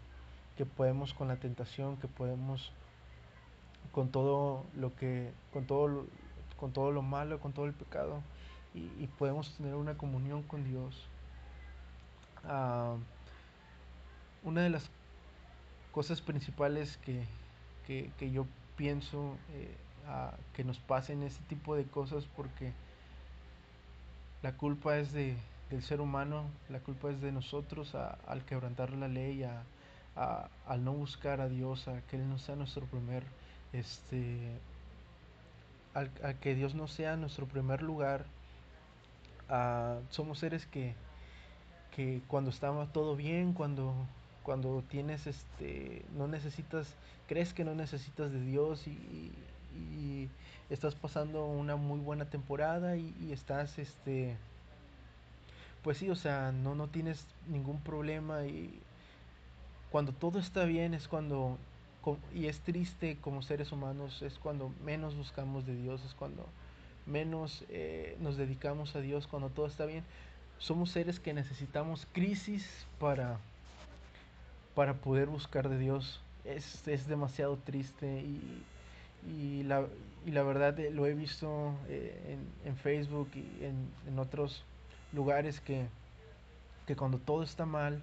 que, 0.56 0.66
podemos 0.66 1.14
con 1.14 1.28
la 1.28 1.36
tentación, 1.36 1.96
que 1.96 2.08
podemos 2.08 2.72
con 3.92 4.10
todo 4.10 4.64
lo 4.76 4.94
que, 4.94 5.32
con 5.52 5.66
todo, 5.66 6.06
con 6.58 6.72
todo 6.72 6.92
lo 6.92 7.02
malo, 7.02 7.40
con 7.40 7.52
todo 7.52 7.66
el 7.66 7.72
pecado, 7.72 8.22
y, 8.74 8.90
y 9.02 9.08
podemos 9.18 9.56
tener 9.56 9.74
una 9.74 9.96
comunión 9.96 10.42
con 10.42 10.64
Dios. 10.64 11.08
Uh, 12.44 12.98
una 14.42 14.62
de 14.62 14.70
las 14.70 14.90
cosas 15.92 16.20
principales 16.20 16.96
que, 16.98 17.26
que, 17.86 18.10
que 18.18 18.30
yo 18.30 18.46
pienso 18.76 19.36
eh, 19.52 19.76
que 20.54 20.64
nos 20.64 20.78
pasen 20.78 21.22
este 21.22 21.42
tipo 21.44 21.76
de 21.76 21.84
cosas 21.84 22.26
porque 22.36 22.72
la 24.42 24.56
culpa 24.56 24.98
es 24.98 25.12
de, 25.12 25.36
del 25.70 25.82
ser 25.82 26.00
humano, 26.00 26.44
la 26.68 26.80
culpa 26.80 27.10
es 27.10 27.20
de 27.20 27.32
nosotros 27.32 27.94
a, 27.94 28.18
al 28.26 28.44
quebrantar 28.44 28.90
la 28.92 29.08
ley, 29.08 29.44
a, 29.44 29.64
al 30.66 30.84
no 30.84 30.92
buscar 30.92 31.40
a 31.40 31.48
Dios, 31.48 31.88
a 31.88 32.02
que 32.02 32.16
Él 32.16 32.28
no 32.28 32.38
sea 32.38 32.56
nuestro 32.56 32.86
primer, 32.86 33.22
este, 33.72 34.60
al, 35.94 36.10
a 36.22 36.34
que 36.34 36.54
Dios 36.54 36.74
no 36.74 36.88
sea 36.88 37.16
nuestro 37.16 37.46
primer 37.46 37.82
lugar. 37.82 38.24
somos 40.10 40.38
seres 40.38 40.66
que, 40.66 40.94
que 41.94 42.22
cuando 42.28 42.50
estaba 42.50 42.86
todo 42.92 43.16
bien, 43.16 43.52
cuando, 43.52 43.94
cuando 44.42 44.82
tienes, 44.88 45.26
este, 45.26 46.04
no 46.16 46.28
necesitas, 46.28 46.94
crees 47.26 47.52
que 47.54 47.64
no 47.64 47.74
necesitas 47.74 48.32
de 48.32 48.40
Dios 48.40 48.86
y, 48.86 49.32
y 49.72 50.28
estás 50.68 50.94
pasando 50.94 51.46
una 51.46 51.76
muy 51.76 52.00
buena 52.00 52.26
temporada 52.26 52.96
y, 52.96 53.14
y 53.20 53.32
estás, 53.32 53.78
este, 53.78 54.36
pues 55.82 55.98
sí, 55.98 56.10
o 56.10 56.14
sea, 56.16 56.52
no, 56.52 56.74
no 56.74 56.88
tienes 56.88 57.26
ningún 57.48 57.80
problema 57.80 58.46
y 58.46 58.80
cuando 59.90 60.12
todo 60.12 60.38
está 60.38 60.64
bien 60.64 60.94
es 60.94 61.08
cuando, 61.08 61.58
y 62.34 62.46
es 62.46 62.60
triste 62.60 63.18
como 63.20 63.42
seres 63.42 63.72
humanos, 63.72 64.22
es 64.22 64.38
cuando 64.38 64.72
menos 64.84 65.16
buscamos 65.16 65.66
de 65.66 65.74
Dios, 65.74 66.04
es 66.04 66.14
cuando 66.14 66.46
menos 67.06 67.64
eh, 67.68 68.16
nos 68.20 68.36
dedicamos 68.36 68.94
a 68.94 69.00
Dios, 69.00 69.26
cuando 69.26 69.48
todo 69.50 69.66
está 69.66 69.86
bien. 69.86 70.04
Somos 70.58 70.90
seres 70.90 71.18
que 71.18 71.32
necesitamos 71.32 72.06
crisis 72.12 72.86
para, 72.98 73.38
para 74.74 74.94
poder 74.94 75.26
buscar 75.26 75.68
de 75.68 75.78
Dios. 75.78 76.20
Es, 76.44 76.86
es 76.86 77.06
demasiado 77.06 77.56
triste 77.56 78.06
y, 78.06 78.62
y, 79.28 79.62
la, 79.64 79.86
y 80.26 80.30
la 80.30 80.42
verdad 80.42 80.78
eh, 80.78 80.90
lo 80.90 81.06
he 81.06 81.14
visto 81.14 81.74
eh, 81.88 82.36
en, 82.64 82.68
en, 82.70 82.76
Facebook 82.76 83.28
y 83.34 83.64
en, 83.64 83.88
en 84.06 84.18
otros 84.18 84.64
lugares 85.12 85.60
que, 85.60 85.86
que 86.86 86.96
cuando 86.96 87.18
todo 87.18 87.42
está 87.42 87.66
mal, 87.66 88.02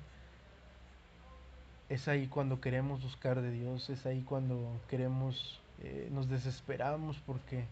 es 1.90 2.08
ahí 2.08 2.28
cuando 2.28 2.60
queremos 2.60 3.02
buscar 3.02 3.42
de 3.42 3.52
Dios, 3.52 3.90
es 3.90 4.06
ahí 4.06 4.22
cuando 4.22 4.70
queremos, 4.90 5.62
eh, 5.82 6.10
nos 6.12 6.30
desesperamos 6.30 7.18
porque 7.26 7.66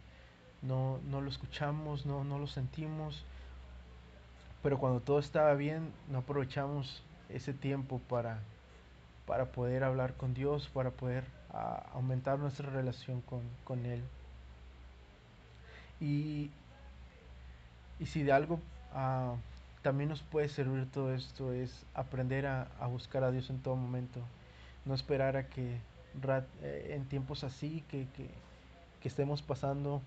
no, 0.61 0.99
no 1.09 1.21
lo 1.21 1.29
escuchamos, 1.29 2.05
no, 2.05 2.23
no 2.23 2.39
lo 2.39 2.47
sentimos, 2.47 3.23
pero 4.63 4.79
cuando 4.79 4.99
todo 5.01 5.19
estaba 5.19 5.53
bien, 5.53 5.91
no 6.09 6.19
aprovechamos 6.19 7.03
ese 7.29 7.53
tiempo 7.53 7.99
para, 8.07 8.39
para 9.25 9.45
poder 9.51 9.83
hablar 9.83 10.13
con 10.13 10.33
Dios, 10.33 10.69
para 10.73 10.91
poder 10.91 11.23
aumentar 11.93 12.39
nuestra 12.39 12.69
relación 12.69 13.21
con, 13.21 13.41
con 13.63 13.85
Él. 13.85 14.03
Y, 16.01 16.49
y 17.99 18.05
si 18.07 18.23
de 18.23 18.33
algo 18.33 18.59
uh, 18.95 19.37
también 19.81 20.09
nos 20.09 20.23
puede 20.23 20.49
servir 20.49 20.89
todo 20.91 21.13
esto, 21.13 21.53
es 21.53 21.85
aprender 21.93 22.47
a, 22.47 22.67
a, 22.79 22.87
buscar 22.87 23.23
a 23.23 23.31
Dios 23.31 23.49
en 23.51 23.59
todo 23.59 23.75
momento, 23.75 24.19
no 24.85 24.95
esperar 24.95 25.37
a 25.37 25.47
que 25.47 25.79
eh, 26.61 26.93
en 26.95 27.05
tiempos 27.05 27.43
así 27.43 27.83
que, 27.89 28.07
que, 28.15 28.29
que, 29.01 29.07
estemos 29.07 29.41
pasando, 29.41 30.01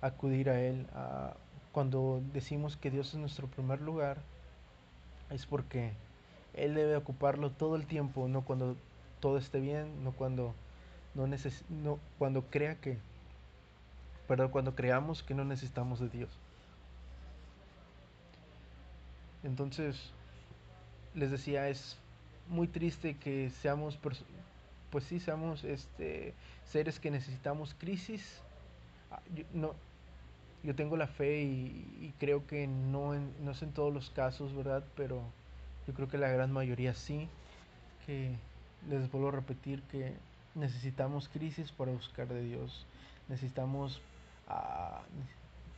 acudir 0.00 0.50
a 0.50 0.60
Él. 0.60 0.86
Uh, 0.94 1.34
cuando 1.72 2.20
decimos 2.32 2.76
que 2.76 2.90
Dios 2.90 3.08
es 3.08 3.14
nuestro 3.14 3.46
primer 3.48 3.80
lugar, 3.80 4.18
es 5.30 5.46
porque 5.46 5.92
Él 6.54 6.74
debe 6.74 6.96
ocuparlo 6.96 7.50
todo 7.50 7.76
el 7.76 7.86
tiempo, 7.86 8.28
no 8.28 8.42
cuando 8.42 8.76
todo 9.20 9.38
esté 9.38 9.60
bien, 9.60 10.04
no 10.04 10.12
cuando, 10.12 10.54
no 11.14 11.26
neces 11.26 11.64
no, 11.68 11.98
cuando 12.18 12.42
crea 12.42 12.76
que, 12.76 12.98
perdón, 14.28 14.50
cuando 14.50 14.74
creamos 14.74 15.22
que 15.22 15.34
no 15.34 15.44
necesitamos 15.44 16.00
de 16.00 16.08
Dios. 16.10 16.30
Entonces, 19.42 20.10
les 21.14 21.30
decía, 21.30 21.68
es 21.68 21.96
muy 22.48 22.68
triste 22.68 23.16
que 23.16 23.50
seamos, 23.50 23.96
pues 23.96 25.04
sí, 25.04 25.20
seamos 25.20 25.64
este, 25.64 26.34
seres 26.64 27.00
que 27.00 27.10
necesitamos 27.10 27.74
crisis. 27.78 28.40
Ah, 29.10 29.20
yo, 29.34 29.44
no, 29.52 29.74
yo 30.62 30.74
tengo 30.74 30.96
la 30.96 31.06
fe 31.06 31.42
y, 31.42 32.14
creo 32.18 32.46
que 32.46 32.66
no, 32.66 33.14
no 33.14 33.50
es 33.50 33.62
en 33.62 33.72
todos 33.72 33.92
los 33.92 34.10
casos, 34.10 34.54
¿verdad? 34.54 34.84
Pero 34.96 35.22
yo 35.86 35.94
creo 35.94 36.08
que 36.08 36.18
la 36.18 36.28
gran 36.28 36.52
mayoría 36.52 36.94
sí. 36.94 37.28
Que 38.06 38.34
les 38.88 39.10
vuelvo 39.10 39.28
a 39.28 39.32
repetir 39.32 39.82
que 39.82 40.14
necesitamos 40.54 41.28
crisis 41.28 41.72
para 41.72 41.92
buscar 41.92 42.28
de 42.28 42.42
Dios. 42.42 42.86
Necesitamos, 43.28 44.00
ah, 44.48 45.02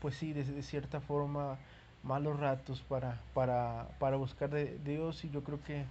pues 0.01 0.17
sí, 0.17 0.33
de, 0.33 0.63
cierta 0.63 1.01
forma, 1.01 1.59
malos 2.03 2.39
ratos 2.39 2.81
para, 2.83 3.21
para, 3.35 3.89
para 3.99 4.17
buscar 4.17 4.51
de 4.51 4.79
Dios. 4.85 5.25
Y 5.25 5.31
yo 5.31 5.43
creo 5.43 5.63
que 5.63 5.85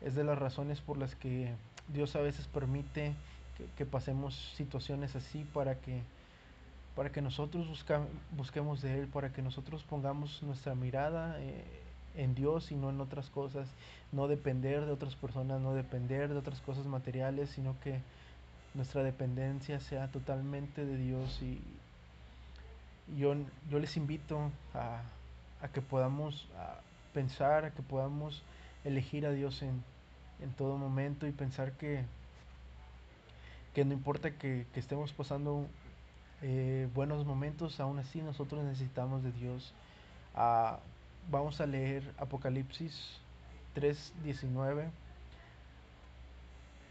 es 0.00 0.14
de 0.14 0.24
las 0.24 0.38
razones 0.38 0.80
por 0.80 0.96
las 0.96 1.14
que 1.14 1.52
Dios 1.88 2.16
a 2.16 2.20
veces 2.20 2.46
permite 2.46 3.14
que, 3.76 3.84
pasemos 3.84 4.34
situaciones 4.56 5.16
así 5.16 5.44
para 5.52 5.74
que 5.76 6.02
para 6.96 7.12
que 7.12 7.22
nosotros 7.22 7.66
busquemos 8.36 8.82
de 8.82 8.98
Él, 8.98 9.06
para 9.06 9.32
que 9.32 9.42
nosotros 9.42 9.84
pongamos 9.84 10.42
nuestra 10.42 10.74
mirada 10.74 11.36
eh, 11.38 11.64
en 12.16 12.34
Dios 12.34 12.72
y 12.72 12.74
no 12.74 12.90
en 12.90 13.00
otras 13.00 13.30
cosas, 13.30 13.68
no 14.12 14.28
depender 14.28 14.84
de 14.84 14.92
otras 14.92 15.14
personas, 15.14 15.60
no 15.60 15.72
depender 15.72 16.28
de 16.28 16.36
otras 16.36 16.60
cosas 16.60 16.86
materiales, 16.86 17.50
sino 17.50 17.78
que 17.80 18.00
nuestra 18.74 19.02
dependencia 19.02 19.80
sea 19.80 20.08
totalmente 20.08 20.84
de 20.84 20.96
Dios 20.96 21.40
y 21.42 21.60
yo, 23.16 23.34
yo 23.70 23.78
les 23.78 23.96
invito 23.96 24.50
a, 24.74 25.02
a 25.62 25.68
que 25.68 25.80
podamos 25.82 26.48
pensar, 27.12 27.64
a 27.64 27.70
que 27.70 27.82
podamos 27.82 28.42
elegir 28.84 29.26
a 29.26 29.30
Dios 29.30 29.62
en, 29.62 29.82
en 30.40 30.52
todo 30.52 30.76
momento 30.76 31.26
y 31.26 31.32
pensar 31.32 31.72
que, 31.72 32.04
que 33.74 33.84
no 33.84 33.92
importa 33.92 34.32
que, 34.32 34.66
estemos 34.74 35.12
pasando 35.12 35.66
eh, 36.42 36.88
buenos 36.94 37.24
momentos, 37.26 37.78
aún 37.80 37.98
así 37.98 38.22
nosotros 38.22 38.64
necesitamos 38.64 39.22
de 39.22 39.32
Dios. 39.32 39.72
Ah, 40.34 40.78
vamos 41.30 41.60
a 41.60 41.66
leer 41.66 42.02
Apocalipsis 42.18 43.18
3.19. 43.76 44.88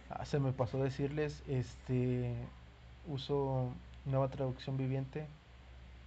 Ah, 0.09 0.25
se 0.25 0.39
me 0.39 0.51
pasó 0.53 0.81
decirles, 0.81 1.43
este 1.47 2.33
uso 3.07 3.71
nueva 4.05 4.29
traducción 4.29 4.77
viviente. 4.77 5.27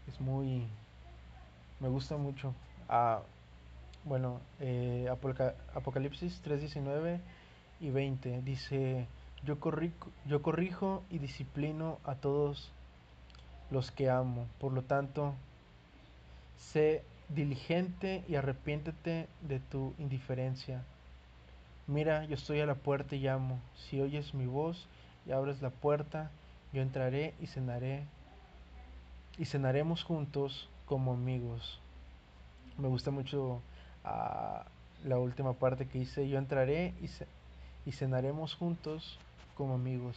Es 0.09 0.21
muy, 0.21 0.67
me 1.83 1.89
gusta 1.89 2.17
mucho. 2.17 2.55
Ah, 2.89 3.23
bueno, 4.05 4.41
eh, 4.61 5.09
Apocalipsis 5.75 6.41
3.19 6.45 7.19
y 7.81 7.91
20 7.91 8.41
dice, 8.43 9.09
yo, 9.45 9.59
yo 10.27 10.43
corrijo 10.43 11.03
y 11.11 11.19
disciplino 11.19 11.99
a 12.05 12.15
todos 12.15 12.73
los 13.73 13.91
que 13.91 14.09
amo. 14.09 14.47
Por 14.61 14.73
lo 14.73 14.83
tanto, 14.83 15.35
sé 16.57 17.03
diligente 17.29 18.25
y 18.29 18.37
arrepiéntete 18.37 19.29
de 19.41 19.59
tu 19.59 19.95
indiferencia. 19.99 20.85
Mira, 21.89 22.25
yo 22.27 22.37
estoy 22.37 22.61
a 22.61 22.67
la 22.67 22.77
puerta 22.77 23.17
y 23.17 23.21
llamo. 23.21 23.59
Si 23.75 24.01
oyes 24.01 24.35
mi 24.35 24.47
voz 24.47 24.87
y 25.27 25.33
abres 25.33 25.61
la 25.61 25.71
puerta, 25.71 26.31
yo 26.73 26.81
entraré 26.81 27.35
y 27.41 27.49
cenaré. 27.49 28.05
Y 29.37 29.47
cenaremos 29.47 30.05
juntos 30.05 30.69
como 30.87 31.13
amigos. 31.13 31.81
Me 32.79 32.89
gusta 32.89 33.11
mucho 33.11 33.61
a 34.05 34.65
la 35.05 35.19
última 35.19 35.55
parte 35.55 35.87
que 35.87 35.99
dice, 35.99 36.29
yo 36.29 36.39
entraré 36.39 36.95
y, 37.01 37.09
y 37.89 37.93
cenaremos 37.93 38.55
juntos 38.55 39.19
como 39.57 39.75
amigos. 39.75 40.17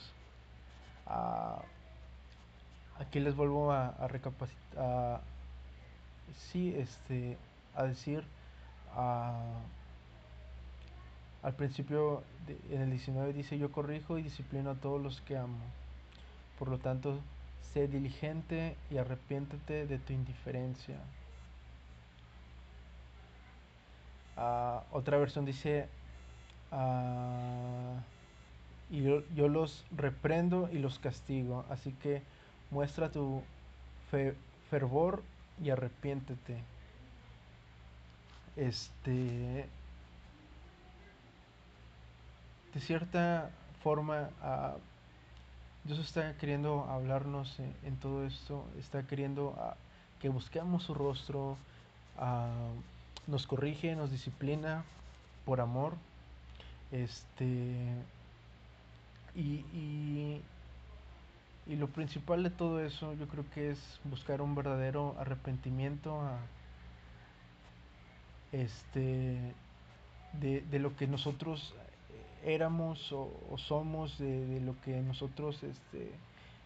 aquí 3.00 3.20
les 3.20 3.36
vuelvo 3.36 3.72
a, 3.72 3.88
a 3.90 4.08
recapacitar, 4.08 5.22
sí, 6.52 6.74
este, 6.76 7.38
a 7.76 7.84
decir, 7.84 8.24
al 11.44 11.54
principio 11.56 12.24
en 12.70 12.82
el 12.82 12.92
19 12.92 13.34
dice, 13.34 13.58
yo 13.58 13.72
corrijo 13.72 14.18
y 14.18 14.24
disciplino 14.24 14.72
a 14.72 14.76
todos 14.76 15.02
los 15.02 15.22
que 15.22 15.38
amo. 15.38 15.60
Por 16.58 16.70
lo 16.70 16.80
tanto, 16.80 17.20
sé 17.74 17.88
diligente 17.88 18.76
y 18.90 18.98
arrepiéntete 18.98 19.86
de 19.86 20.00
tu 20.00 20.14
indiferencia. 20.14 20.98
Ah, 24.38 24.84
otra 24.92 25.18
versión 25.18 25.46
dice, 25.46 25.88
ah, 26.72 27.96
y 28.90 29.04
yo, 29.04 29.48
los 29.48 29.86
reprendo 29.96 30.70
y 30.72 30.78
los 30.80 31.00
castigo, 31.00 31.66
así 31.70 31.92
que 32.04 32.22
muestra 32.72 33.10
tu 33.10 33.42
fervor 34.70 35.24
y 35.64 35.70
arrepiéntete. 35.70 36.58
Este, 38.56 39.68
de 42.74 42.80
cierta 42.80 43.50
forma, 43.82 44.30
ah, 44.42 44.76
Dios 45.86 46.00
está 46.00 46.36
queriendo 46.38 46.86
hablarnos 46.90 47.60
en, 47.60 47.96
todo 47.98 48.26
esto, 48.26 48.66
está 48.80 49.04
queriendo 49.08 49.56
que 50.20 50.30
busquemos 50.30 50.84
su 50.84 50.94
rostro, 50.94 51.58
nos 53.28 53.48
corrige, 53.48 53.96
nos 53.96 54.12
disciplina 54.12 54.84
por 55.46 55.62
amor. 55.62 55.94
Este. 56.92 57.94
Y, 59.36 59.64
y, 59.74 60.42
lo 61.68 61.88
principal 61.88 62.44
de 62.44 62.52
todo 62.52 62.80
eso, 62.80 63.14
yo 63.16 63.28
creo 63.28 63.44
que 63.54 63.72
es 63.72 63.80
buscar 64.04 64.42
un 64.42 64.56
verdadero 64.56 65.16
arrepentimiento 65.20 66.22
a, 66.22 66.38
este, 68.52 69.54
de, 70.40 70.80
lo 70.80 70.96
que 70.96 71.08
nosotros 71.08 71.74
éramos 72.46 73.12
o, 73.12 73.30
somos, 73.58 74.18
de, 74.18 74.62
lo 74.62 74.80
que 74.82 75.02
nosotros, 75.02 75.64
este, 75.64 76.12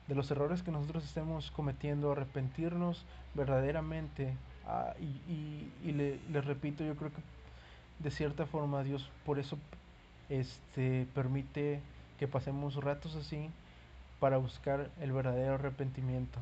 de 0.07 0.15
los 0.15 0.29
errores 0.29 0.61
que 0.61 0.71
nosotros 0.71 1.03
estemos 1.03 1.51
cometiendo, 1.51 2.11
arrepentirnos 2.11 3.05
verdaderamente 3.33 4.33
Ah, 4.71 4.93
y, 4.99 5.91
le, 5.91 6.19
les 6.31 6.45
repito, 6.45 6.83
yo 6.83 6.95
creo 6.95 7.09
que 7.11 7.21
de 7.97 8.11
cierta 8.11 8.45
forma 8.45 8.83
Dios 8.83 9.09
por 9.25 9.39
eso 9.39 9.57
este, 10.29 11.07
permite 11.15 11.81
que 12.19 12.27
pasemos 12.27 12.75
ratos 12.75 13.15
así 13.15 13.49
para 14.19 14.37
buscar 14.37 14.91
el 15.01 15.11
verdadero 15.11 15.55
arrepentimiento. 15.55 16.37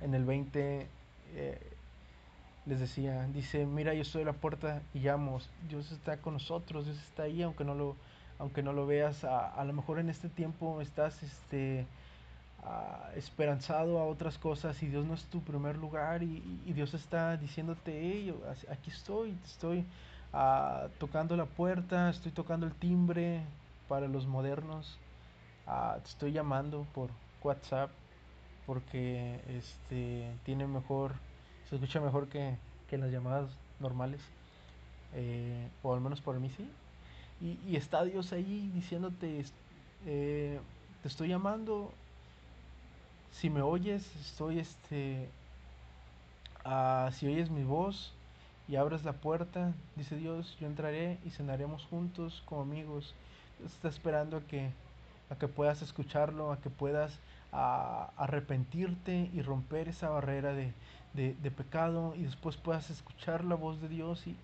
En 0.00 0.14
el 0.14 0.24
20 0.24 0.86
eh, 1.34 1.60
les 2.66 2.78
decía, 2.78 3.26
dice, 3.34 3.66
mira, 3.66 3.94
yo 3.94 4.02
estoy 4.02 4.22
a 4.22 4.26
la 4.26 4.32
puerta 4.34 4.80
y 4.94 5.00
llamo, 5.00 5.40
Dios 5.68 5.90
está 5.90 6.18
con 6.18 6.34
nosotros, 6.34 6.84
Dios 6.84 6.98
está 6.98 7.24
ahí, 7.24 7.42
aunque 7.42 7.64
no 7.64 7.74
lo, 7.74 7.96
aunque 8.38 8.62
no 8.62 8.72
lo 8.72 8.86
veas, 8.86 9.24
a, 9.24 9.48
a 9.48 9.64
lo 9.64 9.72
mejor 9.72 9.98
en 9.98 10.10
este 10.10 10.28
tiempo 10.28 10.80
estás 10.80 11.22
este, 11.22 11.86
esperanzado 13.14 13.98
a 13.98 14.04
otras 14.04 14.38
cosas 14.38 14.82
y 14.82 14.86
Dios 14.86 15.04
no 15.06 15.14
es 15.14 15.24
tu 15.24 15.40
primer 15.40 15.76
lugar 15.76 16.22
y, 16.22 16.40
Dios 16.66 16.94
está 16.94 17.36
diciéndote, 17.36 18.34
aquí 18.70 18.90
estoy, 18.90 19.36
estoy 19.44 19.84
tocando 20.98 21.36
la 21.36 21.46
puerta, 21.46 22.10
estoy 22.10 22.32
tocando 22.32 22.66
el 22.66 22.74
timbre 22.74 23.42
para 23.88 24.06
los 24.06 24.26
modernos, 24.26 24.98
te 26.02 26.08
estoy 26.08 26.32
llamando 26.32 26.86
por 26.94 27.10
WhatsApp 27.42 27.90
porque 28.66 29.40
este 29.48 30.30
tiene 30.44 30.66
mejor, 30.66 31.12
se 31.68 31.76
escucha 31.76 32.00
mejor 32.00 32.28
que, 32.28 32.56
que 32.88 32.98
las 32.98 33.10
llamadas 33.10 33.50
normales, 33.80 34.20
eh, 35.14 35.68
o 35.82 35.94
al 35.94 36.00
menos 36.00 36.20
por 36.20 36.38
mí 36.38 36.50
sí. 36.50 36.70
Y, 37.40 37.76
está 37.76 38.02
Dios 38.04 38.32
ahí 38.32 38.68
diciéndote, 38.74 39.44
eh, 40.06 40.58
te 41.02 41.08
estoy 41.08 41.28
llamando, 41.28 41.92
si 43.30 43.48
me 43.48 43.62
oyes, 43.62 44.04
estoy 44.16 44.58
este, 44.58 45.28
ah, 46.64 47.10
si 47.12 47.26
oyes 47.26 47.50
mi 47.50 47.62
voz 47.62 48.12
y 48.66 48.74
abres 48.74 49.04
la 49.04 49.12
puerta, 49.12 49.72
dice 49.94 50.16
Dios, 50.16 50.56
yo 50.60 50.66
entraré 50.66 51.18
y 51.24 51.30
cenaremos 51.30 51.84
juntos 51.86 52.42
como 52.46 52.62
amigos. 52.62 53.14
Dios 53.60 53.72
está 53.72 53.88
esperando 53.88 54.38
a 54.38 54.40
que, 54.40 54.70
a 55.30 55.36
que 55.36 55.46
puedas 55.46 55.80
escucharlo, 55.80 56.52
a 56.52 56.60
que 56.60 56.70
puedas 56.70 57.18
ah, 57.52 58.10
arrepentirte 58.16 59.30
y 59.32 59.42
romper 59.42 59.88
esa 59.88 60.08
barrera 60.10 60.52
de, 60.52 60.72
pecado 61.56 62.14
y 62.16 62.24
después 62.24 62.56
puedas 62.56 62.90
escuchar 62.90 63.44
la 63.44 63.54
voz 63.54 63.80
de 63.80 63.88
Dios 63.88 64.26
y, 64.26 64.36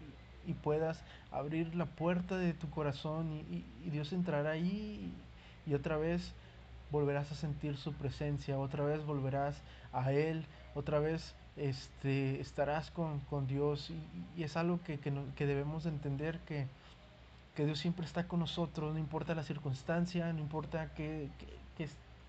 puedas 0.53 1.03
abrir 1.33 1.75
la 1.75 1.87
puerta 1.87 2.37
de 2.37 2.53
tu 2.53 2.69
corazón 2.69 3.33
y, 3.33 3.65
y 3.85 3.91
Dios 3.91 4.13
entrará 4.13 4.51
ahí 4.51 5.11
y 5.67 5.75
otra 5.75 5.97
vez 5.97 6.35
volverás 6.91 7.33
a 7.33 7.35
sentir 7.35 7.77
su 7.77 7.93
presencia, 7.93 8.59
otra 8.59 8.85
vez 8.85 9.05
volverás 9.05 9.57
a 9.93 10.13
Él, 10.13 10.45
otra 10.75 11.01
vez 11.01 11.35
este, 11.57 12.41
estarás 12.41 12.91
con, 12.91 13.21
con 13.21 13.47
Dios. 13.47 13.91
Y, 13.91 14.41
y, 14.41 14.45
es 14.45 14.57
algo 14.57 14.81
que, 14.85 14.99
que, 14.99 15.11
no, 15.11 15.23
que 15.37 15.47
debemos 15.47 15.87
entender 15.87 16.39
que, 16.41 16.67
que, 17.55 17.65
Dios 17.65 17.79
siempre 17.79 18.05
está 18.07 18.29
con 18.29 18.41
nosotros, 18.41 18.93
no 18.93 18.99
importa 18.99 19.35
la 19.35 19.43
circunstancia, 19.43 20.33
no 20.33 20.41
importa 20.41 20.93
que, 20.95 21.29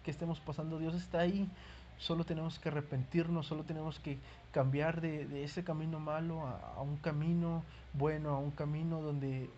que, 0.05 0.11
estemos 0.11 0.39
pasando, 0.39 0.79
Dios 0.79 0.93
está 0.93 1.19
ahí, 1.19 1.49
solo 1.97 2.23
tenemos 2.23 2.59
que 2.59 2.69
arrepentirnos, 2.69 3.47
solo 3.47 3.63
tenemos 3.63 3.99
que 3.99 4.17
cambiar 4.51 5.01
de, 5.01 5.43
ese 5.43 5.63
camino 5.63 5.99
malo 5.99 6.47
a, 6.47 6.81
un 6.81 6.97
camino 6.97 7.63
bueno, 7.93 8.29
a 8.29 8.37
un 8.37 8.51
camino 8.51 9.01
donde, 9.01 9.49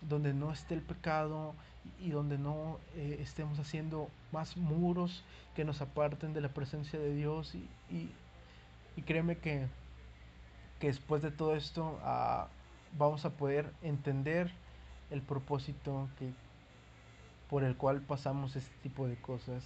donde 0.00 0.32
no 0.32 0.52
esté 0.52 0.74
el 0.74 0.82
pecado 0.82 1.54
y 2.00 2.10
donde 2.10 2.38
no 2.38 2.78
eh, 2.96 3.18
estemos 3.20 3.58
haciendo 3.58 4.08
más 4.32 4.56
muros 4.56 5.22
que 5.54 5.64
nos 5.64 5.80
aparten 5.80 6.32
de 6.32 6.40
la 6.40 6.48
presencia 6.48 6.98
de 6.98 7.14
Dios. 7.14 7.54
Y, 7.54 8.10
y 8.96 9.02
créeme 9.02 9.36
que, 9.36 9.66
que 10.80 10.88
después 10.88 11.22
de 11.22 11.30
todo 11.30 11.54
esto 11.54 11.98
uh, 12.02 12.46
vamos 12.96 13.24
a 13.24 13.30
poder 13.30 13.70
entender 13.82 14.50
el 15.10 15.22
propósito 15.22 16.08
que, 16.18 16.32
por 17.48 17.64
el 17.64 17.76
cual 17.76 18.00
pasamos 18.00 18.56
este 18.56 18.74
tipo 18.82 19.06
de 19.08 19.16
cosas. 19.16 19.64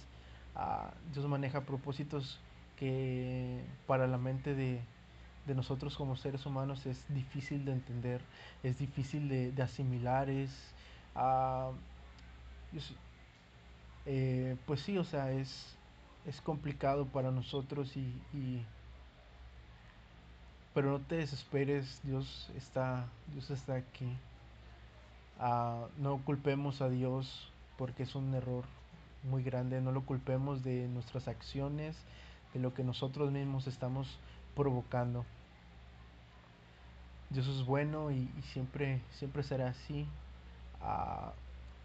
Uh, 0.55 0.89
Dios 1.13 1.25
maneja 1.27 1.61
propósitos 1.61 2.39
que 2.77 3.63
para 3.87 4.07
la 4.07 4.17
mente 4.17 4.55
de, 4.55 4.79
de, 5.45 5.55
nosotros 5.55 5.95
como 5.95 6.15
seres 6.15 6.45
humanos 6.45 6.85
es 6.85 7.05
difícil 7.13 7.65
de 7.65 7.73
entender, 7.73 8.21
es 8.63 8.79
difícil 8.79 9.29
de, 9.29 9.63
asimilar, 9.63 10.29
es... 10.29 10.51
Uh, 11.15 11.73
eh, 14.05 14.57
pues 14.65 14.81
sí, 14.81 14.97
o 14.97 15.03
sea, 15.03 15.31
es, 15.31 15.75
es 16.25 16.41
complicado 16.41 17.05
para 17.05 17.31
nosotros 17.31 17.95
y, 17.95 18.65
pero 20.73 20.91
no 20.91 20.99
te 20.99 21.15
desesperes, 21.15 22.01
Dios 22.03 22.49
está, 22.57 23.07
Dios 23.31 23.49
está 23.51 23.75
aquí. 23.75 24.17
Uh, 25.39 25.87
no 26.01 26.17
culpemos 26.25 26.81
a 26.81 26.89
Dios 26.89 27.52
porque 27.77 28.03
es 28.03 28.15
un 28.15 28.33
error 28.33 28.65
muy 29.23 29.43
grande, 29.43 29.81
no 29.81 29.91
lo 29.91 30.05
culpemos 30.05 30.63
de 30.63 30.87
nuestras 30.87 31.27
acciones, 31.27 31.95
de 32.53 32.59
lo 32.59 32.73
que 32.73 32.83
nosotros 32.83 33.31
mismos 33.31 33.67
estamos 33.67 34.07
provocando. 34.55 35.25
Dios 37.29 37.47
es 37.47 37.65
bueno 37.65 38.11
y, 38.11 38.29
siempre, 38.53 39.01
siempre 39.17 39.43
será 39.43 39.69
así. 39.69 40.07
Uh, 40.81 41.31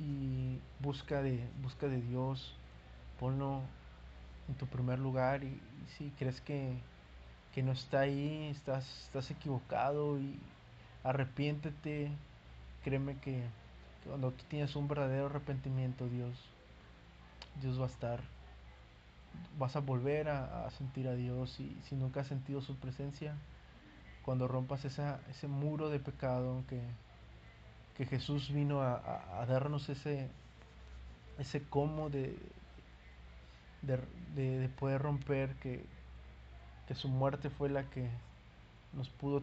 y 0.03 0.61
busca 0.81 1.23
de, 1.23 1.49
busca 1.63 1.87
de 1.87 2.01
Dios, 2.03 2.55
ponlo 3.19 3.63
en 4.49 4.55
tu 4.55 4.67
primer 4.67 4.99
lugar 4.99 5.43
y, 5.45 5.47
y 5.47 5.87
si 5.97 6.11
crees 6.19 6.41
que 6.43 6.77
que 7.59 7.63
no 7.63 7.73
está 7.73 8.01
ahí, 8.01 8.49
estás, 8.55 8.87
estás 9.05 9.31
equivocado 9.31 10.19
y 10.19 10.39
arrepiéntete. 11.03 12.11
Créeme 12.85 13.17
que, 13.19 13.43
cuando 14.07 14.31
tú 14.33 14.45
tienes 14.49 14.75
un 14.77 14.89
verdadero 14.89 15.27
arrepentimiento, 15.27 16.09
Dios, 16.09 16.37
Dios 17.61 17.79
va 17.79 17.85
a 17.85 17.89
estar. 17.89 18.21
Vas 19.59 19.77
a 19.77 19.81
volver 19.81 20.29
a, 20.29 20.69
sentir 20.71 21.09
a 21.09 21.15
Dios 21.15 21.61
y 21.61 21.77
si 21.89 21.95
nunca 21.95 22.21
has 22.21 22.27
sentido 22.27 22.61
su 22.61 22.77
presencia, 22.77 23.35
cuando 24.25 24.49
rompas 24.49 24.85
esa, 24.85 25.21
ese 25.31 25.49
muro 25.49 25.91
de 25.91 26.01
pecado 26.01 26.65
que, 26.69 26.81
que 27.97 28.07
Jesús 28.07 28.51
vino 28.53 28.83
a, 28.83 29.41
a, 29.41 29.47
darnos 29.47 29.89
ese, 29.89 30.29
ese 31.39 31.63
cómo 31.63 32.11
de, 32.11 32.37
de, 33.83 33.99
de, 34.35 34.59
de 34.59 34.69
poder 34.69 35.03
romper, 35.03 35.55
que, 35.57 35.85
que 36.89 36.95
su 36.95 37.09
muerte 37.09 37.51
fue 37.51 37.69
la 37.69 37.85
que 37.91 38.09
nos 38.93 39.09
pudo 39.09 39.43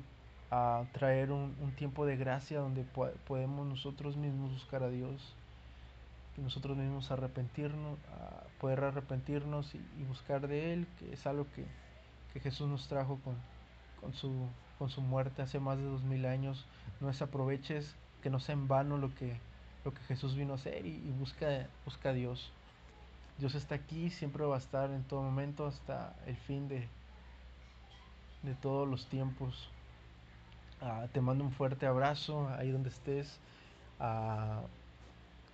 a 0.51 0.83
traer 0.93 1.31
un, 1.31 1.55
un, 1.61 1.71
tiempo 1.71 2.05
de 2.05 2.17
gracia 2.17 2.59
donde 2.59 2.83
po 2.83 3.09
podemos 3.27 3.67
nosotros 3.67 4.15
mismos 4.15 4.51
buscar 4.51 4.83
a 4.83 4.89
Dios, 4.89 5.33
que 6.35 6.41
nosotros 6.41 6.77
mismos 6.77 7.11
arrepentirnos, 7.11 7.97
a 8.11 8.43
poder 8.59 8.83
arrepentirnos 8.83 9.73
y, 9.73 9.77
y, 9.99 10.03
buscar 10.03 10.47
de 10.47 10.73
Él, 10.73 10.87
que 10.99 11.13
es 11.13 11.25
algo 11.25 11.47
que, 11.55 11.65
que 12.33 12.39
Jesús 12.39 12.67
nos 12.67 12.87
trajo 12.87 13.19
con, 13.23 13.35
con, 13.99 14.13
su, 14.13 14.47
con 14.77 14.89
su 14.89 15.01
muerte 15.01 15.41
hace 15.41 15.59
más 15.59 15.77
de 15.77 15.83
dos 15.83 16.03
mil 16.03 16.25
años. 16.25 16.65
No 17.01 17.07
desaproveches 17.07 17.95
que 18.21 18.29
no 18.29 18.39
sea 18.39 18.53
en 18.53 18.67
vano 18.67 18.97
lo 18.97 19.13
que, 19.15 19.37
lo 19.83 19.93
que 19.93 20.01
Jesús 20.01 20.35
vino 20.35 20.53
a 20.53 20.55
hacer 20.55 20.85
y, 20.85 20.89
y 20.89 21.11
busca, 21.17 21.67
busca 21.85 22.09
a 22.09 22.13
Dios. 22.13 22.51
Dios 23.37 23.55
está 23.55 23.75
aquí, 23.75 24.09
siempre 24.11 24.45
va 24.45 24.55
a 24.55 24.59
estar 24.59 24.91
en 24.91 25.03
todo 25.03 25.21
momento 25.21 25.65
hasta 25.65 26.15
el 26.25 26.37
fin 26.37 26.69
de, 26.69 26.87
de 28.43 28.53
todos 28.55 28.87
los 28.87 29.07
tiempos. 29.07 29.69
Uh, 30.81 31.07
te 31.13 31.21
mando 31.21 31.43
un 31.43 31.51
fuerte 31.51 31.85
abrazo 31.85 32.49
ahí 32.57 32.71
donde 32.71 32.89
estés. 32.89 33.39
Uh, 33.99 34.65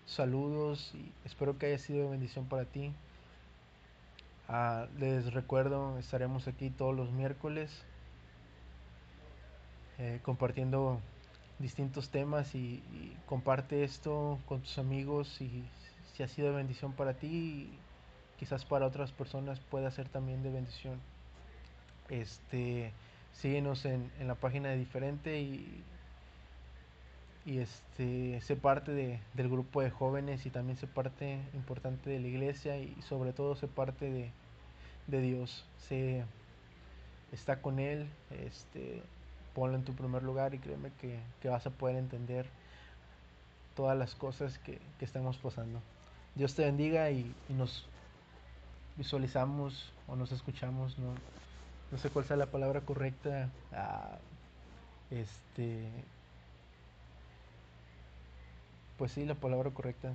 saludos 0.06 0.92
y 0.96 1.12
espero 1.26 1.58
que 1.58 1.68
haya 1.68 1.78
sido 1.78 2.06
de 2.06 2.12
bendición 2.12 2.46
para 2.46 2.66
ti. 2.66 2.92
Uh, 4.50 4.88
les 5.00 5.34
recuerdo, 5.34 5.98
estaremos 5.98 6.48
aquí 6.48 6.70
todos 6.70 6.96
los 6.96 7.12
miércoles 7.12 7.72
eh, 10.00 10.20
compartiendo 10.24 11.00
distintos 11.60 12.10
temas 12.10 12.56
y, 12.56 12.84
y, 12.92 13.16
comparte 13.28 13.84
esto 13.84 14.40
con 14.48 14.62
tus 14.62 14.80
amigos 14.80 15.40
y 15.42 15.64
si 16.14 16.24
ha 16.24 16.28
sido 16.28 16.50
de 16.50 16.56
bendición 16.56 16.94
para 16.94 17.14
ti, 17.14 17.70
quizás 18.40 18.66
para 18.66 18.88
otras 18.88 19.12
personas 19.12 19.60
pueda 19.60 19.92
ser 19.92 20.10
también 20.10 20.42
de 20.42 20.50
bendición. 20.50 21.00
Este, 22.10 22.92
síguenos 23.34 23.86
en, 23.86 24.12
en 24.20 24.28
la 24.28 24.36
página 24.36 24.70
de 24.70 24.78
diferente 24.78 25.40
y, 25.42 25.84
y 27.46 27.60
este, 27.60 28.40
sé 28.42 28.56
parte 28.56 28.92
de, 28.92 29.20
del 29.34 29.50
grupo 29.50 29.82
de 29.82 29.90
jóvenes 29.90 30.46
y 30.46 30.50
también 30.50 30.78
sé 30.78 30.88
parte 30.88 31.40
importante 31.54 32.10
de 32.10 32.20
la 32.20 32.28
iglesia 32.28 32.78
y 32.78 32.96
sobre 33.02 33.34
todo 33.34 33.56
sé 33.56 33.68
parte 33.68 34.12
de, 34.12 34.32
de 35.08 35.22
Dios. 35.22 35.66
Sé, 35.78 36.24
está 37.32 37.62
con 37.62 37.80
Él, 37.80 38.08
este, 38.32 39.02
ponlo 39.56 39.76
en 39.76 39.84
tu 39.84 39.94
primer 39.94 40.24
lugar 40.24 40.54
y 40.54 40.60
créeme 40.60 40.92
que, 41.00 41.20
que 41.42 41.50
vas 41.50 41.66
a 41.66 41.72
poder 41.72 41.96
entender 41.96 42.46
todas 43.76 43.98
las 43.98 44.16
cosas 44.16 44.60
que, 44.60 44.80
que 45.00 45.06
estamos 45.06 45.38
pasando. 45.38 45.82
Dios 46.36 46.56
te 46.56 46.64
bendiga 46.64 47.10
y, 47.12 47.34
y 47.50 47.54
nos 47.54 47.86
visualizamos 48.98 49.92
o 50.08 50.16
nos 50.16 50.32
escuchamos 50.32 50.98
¿no? 51.00 51.14
No 51.92 51.98
sé 51.98 52.10
cuál 52.10 52.26
sea 52.26 52.38
la 52.38 52.46
palabra 52.46 52.82
correcta, 52.82 53.50
este, 55.10 55.90
pues 58.98 59.12
sí, 59.12 59.26
la 59.26 59.36
palabra 59.36 59.72
correcta. 59.72 60.14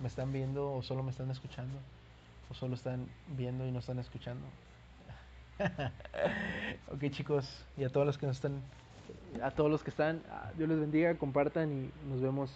¿Me 0.00 0.08
están 0.08 0.32
viendo 0.32 0.72
o 0.72 0.82
solo 0.82 1.02
me 1.02 1.10
están 1.10 1.30
escuchando? 1.30 1.78
¿O 2.50 2.54
solo 2.54 2.74
están 2.74 3.06
viendo 3.36 3.66
y 3.66 3.70
no 3.70 3.78
están 3.78 3.98
escuchando? 3.98 4.46
ok 6.92 7.10
chicos, 7.10 7.64
y 7.76 7.84
a 7.84 7.90
todos 7.90 8.06
los 8.06 8.18
que 8.18 8.26
nos 8.26 8.36
están, 8.36 8.60
a 9.42 9.50
todos 9.50 9.70
los 9.70 9.84
que 9.84 9.90
están, 9.90 10.22
Dios 10.56 10.68
les 10.68 10.80
bendiga, 10.80 11.14
compartan 11.16 11.70
y 11.72 12.08
nos 12.10 12.20
vemos 12.20 12.50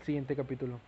el 0.00 0.06
siguiente 0.06 0.36
capítulo. 0.36 0.78